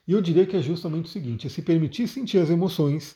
E 0.06 0.12
eu 0.12 0.22
diria 0.22 0.46
que 0.46 0.58
é 0.58 0.62
justamente 0.62 1.06
o 1.06 1.10
seguinte: 1.10 1.48
é 1.48 1.50
se 1.50 1.62
permitir 1.62 2.10
sentir 2.10 2.40
as 2.40 2.50
emoções, 2.50 3.16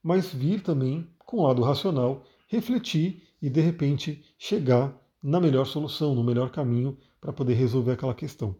mas 0.00 0.32
vir 0.32 0.62
também 0.62 1.04
com 1.18 1.38
o 1.38 1.42
lado 1.48 1.62
racional, 1.62 2.22
refletir 2.46 3.24
e 3.42 3.50
de 3.50 3.60
repente 3.60 4.24
chegar 4.38 4.96
na 5.22 5.40
melhor 5.40 5.66
solução, 5.66 6.14
no 6.14 6.24
melhor 6.24 6.50
caminho 6.50 6.96
para 7.20 7.32
poder 7.32 7.54
resolver 7.54 7.92
aquela 7.92 8.14
questão. 8.14 8.56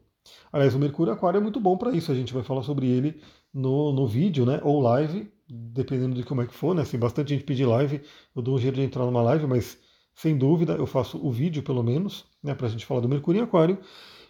Aliás, 0.53 0.75
o 0.75 0.79
Mercúrio 0.79 1.13
Aquário 1.13 1.39
é 1.39 1.41
muito 1.41 1.61
bom 1.61 1.77
para 1.77 1.93
isso, 1.93 2.13
a 2.13 2.15
gente 2.15 2.33
vai 2.33 2.43
falar 2.43 2.63
sobre 2.63 2.87
ele 2.87 3.21
no, 3.53 3.93
no 3.93 4.07
vídeo, 4.07 4.45
né, 4.45 4.61
ou 4.63 4.81
live, 4.81 5.31
dependendo 5.49 6.15
de 6.15 6.23
como 6.23 6.43
é 6.43 6.47
que 6.47 6.55
for, 6.55 6.75
né, 6.75 6.85
se 6.85 6.97
bastante 6.99 7.31
gente 7.31 7.45
pedir 7.45 7.65
live, 7.65 8.03
eu 8.37 8.43
dou 8.43 8.57
um 8.57 8.59
jeito 8.59 8.75
de 8.75 8.83
entrar 8.83 9.05
numa 9.07 9.23
live, 9.23 9.47
mas 9.47 9.79
sem 10.15 10.37
dúvida, 10.37 10.75
eu 10.75 10.87
faço 10.87 11.19
o 11.25 11.31
vídeo 11.31 11.63
pelo 11.63 11.83
menos, 11.83 12.27
né, 12.43 12.55
para 12.55 12.67
a 12.67 12.71
gente 12.71 12.85
falar 12.85 13.01
do 13.01 13.09
Mercúrio 13.09 13.41
em 13.41 13.45
Aquário. 13.45 13.79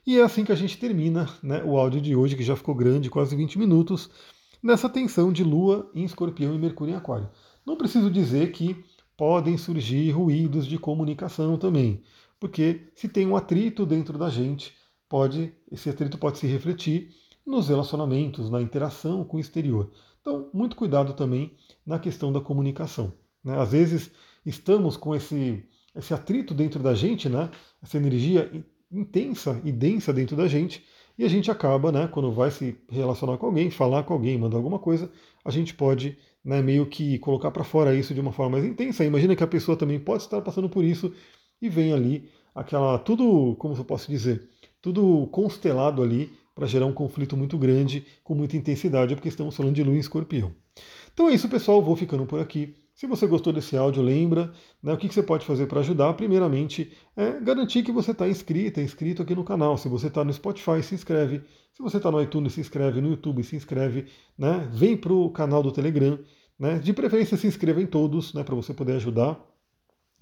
E 0.06 0.18
é 0.18 0.22
assim 0.22 0.44
que 0.44 0.52
a 0.52 0.56
gente 0.56 0.78
termina 0.78 1.28
né, 1.42 1.62
o 1.64 1.76
áudio 1.76 2.00
de 2.00 2.14
hoje, 2.14 2.36
que 2.36 2.42
já 2.42 2.56
ficou 2.56 2.74
grande, 2.74 3.10
quase 3.10 3.34
20 3.34 3.58
minutos, 3.58 4.08
nessa 4.62 4.88
tensão 4.88 5.32
de 5.32 5.42
Lua 5.42 5.90
em 5.94 6.04
Escorpião 6.04 6.54
e 6.54 6.58
Mercúrio 6.58 6.94
em 6.94 6.96
Aquário. 6.96 7.28
Não 7.66 7.76
preciso 7.76 8.10
dizer 8.10 8.52
que 8.52 8.82
podem 9.16 9.58
surgir 9.58 10.10
ruídos 10.12 10.66
de 10.66 10.78
comunicação 10.78 11.58
também, 11.58 12.02
porque 12.40 12.88
se 12.94 13.09
tem 13.09 13.26
um 13.26 13.37
atrito 13.37 13.85
dentro 13.85 14.18
da 14.18 14.31
gente, 14.31 14.74
pode 15.09 15.53
esse 15.70 15.90
atrito 15.90 16.18
pode 16.18 16.38
se 16.38 16.46
refletir 16.46 17.11
nos 17.46 17.68
relacionamentos, 17.68 18.50
na 18.50 18.62
interação 18.62 19.24
com 19.24 19.37
o 19.37 19.40
exterior. 19.40 19.90
Então, 20.20 20.50
muito 20.53 20.76
cuidado 20.76 21.12
também 21.14 21.55
na 21.85 21.98
questão 21.98 22.33
da 22.33 22.40
comunicação. 22.40 23.12
Né? 23.44 23.59
Às 23.59 23.72
vezes 23.72 24.11
estamos 24.44 24.96
com 24.96 25.14
esse, 25.14 25.64
esse 25.94 26.14
atrito 26.14 26.55
dentro 26.55 26.83
da 26.83 26.94
gente, 26.94 27.29
né? 27.29 27.50
essa 27.83 27.96
energia 27.96 28.50
intensa 28.90 29.61
e 29.64 29.72
densa 29.72 30.12
dentro 30.12 30.37
da 30.37 30.48
gente, 30.48 30.85
e 31.18 31.24
a 31.24 31.29
gente 31.29 31.50
acaba, 31.50 31.92
né, 31.92 32.09
quando 32.09 32.33
vai 32.33 32.50
se 32.50 32.79
relacionar 32.88 33.37
com 33.37 33.44
alguém, 33.44 33.70
falar 33.70 34.05
com 34.05 34.14
alguém, 34.14 34.38
mandar 34.38 34.57
alguma 34.57 34.79
coisa, 34.79 35.12
a 35.44 35.50
gente 35.50 35.74
pode 35.74 36.16
né, 36.42 36.62
meio 36.62 36.87
que 36.87 37.18
colocar 37.18 37.50
para 37.50 37.62
fora 37.62 37.94
isso 37.94 38.14
de 38.14 38.20
uma 38.20 38.33
forma 38.33 38.53
mais 38.53 38.64
intensa. 38.64 39.05
Imagina 39.05 39.37
que 39.37 39.44
a 39.44 39.46
pessoa 39.46 39.76
também 39.76 40.00
pode 40.00 40.22
estar 40.22 40.40
passando 40.40 40.68
por 40.68 40.83
isso 40.83 41.12
e 41.60 41.68
vem 41.68 41.92
ali 41.92 42.28
aquela 42.54 42.98
tudo, 42.98 43.54
como 43.56 43.74
eu 43.74 43.84
posso 43.84 44.10
dizer, 44.10 44.48
tudo 44.80 45.26
constelado 45.28 46.02
ali 46.02 46.32
para 46.54 46.66
gerar 46.66 46.86
um 46.86 46.92
conflito 46.92 47.36
muito 47.36 47.56
grande, 47.56 48.04
com 48.22 48.34
muita 48.34 48.56
intensidade, 48.56 49.14
porque 49.14 49.28
estamos 49.28 49.56
falando 49.56 49.74
de 49.74 49.82
lua 49.82 49.96
em 49.96 49.98
escorpião. 49.98 50.52
Então 51.12 51.28
é 51.28 51.34
isso, 51.34 51.48
pessoal. 51.48 51.82
Vou 51.82 51.96
ficando 51.96 52.26
por 52.26 52.40
aqui. 52.40 52.74
Se 52.94 53.06
você 53.06 53.26
gostou 53.26 53.52
desse 53.52 53.76
áudio, 53.76 54.02
lembra 54.02 54.52
né, 54.82 54.92
o 54.92 54.96
que, 54.98 55.08
você 55.08 55.22
pode 55.22 55.46
fazer 55.46 55.66
para 55.66 55.80
ajudar. 55.80 56.12
Primeiramente, 56.14 56.92
é 57.16 57.40
garantir 57.40 57.82
que 57.82 57.90
você 57.90 58.10
está 58.10 58.28
inscrita, 58.28 58.82
inscrito 58.82 59.22
aqui 59.22 59.34
no 59.34 59.42
canal. 59.42 59.78
Se 59.78 59.88
você 59.88 60.08
está 60.08 60.22
no 60.22 60.32
Spotify, 60.32 60.82
se 60.82 60.94
inscreve. 60.94 61.42
Se 61.72 61.82
você 61.82 61.96
está 61.96 62.10
no 62.10 62.20
iTunes, 62.20 62.52
se 62.52 62.60
inscreve. 62.60 63.00
No 63.00 63.08
YouTube, 63.08 63.42
se 63.42 63.56
inscreve. 63.56 64.06
Né? 64.36 64.68
Vem 64.72 64.98
para 64.98 65.14
o 65.14 65.30
canal 65.30 65.62
do 65.62 65.72
Telegram. 65.72 66.18
Né? 66.58 66.78
De 66.78 66.92
preferência, 66.92 67.38
se 67.38 67.46
inscreva 67.46 67.80
em 67.80 67.86
todos, 67.86 68.34
né, 68.34 68.44
para 68.44 68.54
você 68.54 68.74
poder 68.74 68.92
ajudar 68.96 69.40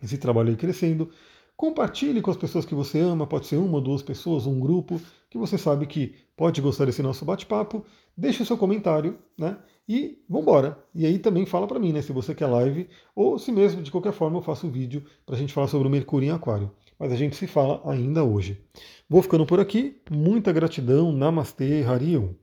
esse 0.03 0.19
trabalho 0.19 0.51
aí 0.51 0.57
crescendo. 0.57 1.11
Compartilhe 1.57 2.23
com 2.23 2.31
as 2.31 2.37
pessoas 2.37 2.65
que 2.65 2.75
você 2.75 3.01
ama, 3.01 3.27
pode 3.27 3.47
ser 3.47 3.57
uma, 3.57 3.81
duas 3.81 4.01
pessoas, 4.01 4.47
um 4.47 4.61
grupo, 4.61 5.01
que 5.29 5.37
você 5.37 5.59
sabe 5.59 5.87
que 5.87 6.15
pode 6.37 6.61
gostar 6.61 6.85
desse 6.85 7.03
nosso 7.03 7.25
bate-papo. 7.25 7.85
Deixe 8.17 8.43
o 8.43 8.47
seu 8.47 8.57
comentário, 8.57 9.19
né? 9.37 9.59
E 9.89 10.19
vambora. 10.29 10.79
E 10.95 11.05
aí 11.05 11.19
também 11.19 11.47
fala 11.47 11.67
para 11.67 11.81
mim, 11.81 11.93
né? 11.93 12.01
Se 12.01 12.13
você 12.13 12.33
quer 12.35 12.47
live, 12.47 12.89
ou 13.15 13.39
se 13.39 13.51
mesmo, 13.51 13.83
de 13.83 13.91
qualquer 13.91 14.13
forma, 14.13 14.39
eu 14.39 14.43
faço 14.43 14.69
um 14.69 14.71
vídeo 14.71 15.05
para 15.27 15.35
a 15.35 15.39
gente 15.39 15.53
falar 15.53 15.67
sobre 15.67 15.89
o 15.89 15.91
Mercúrio 15.91 16.29
em 16.29 16.31
Aquário. 16.31 16.71
Mas 16.97 17.13
a 17.13 17.17
gente 17.17 17.35
se 17.35 17.47
fala 17.47 17.81
ainda 17.85 18.23
hoje. 18.23 18.61
Vou 19.09 19.23
ficando 19.23 19.47
por 19.47 19.59
aqui. 19.59 20.01
Muita 20.11 20.53
gratidão. 20.53 21.11
Namastê, 21.11 21.83
Harion. 21.83 22.35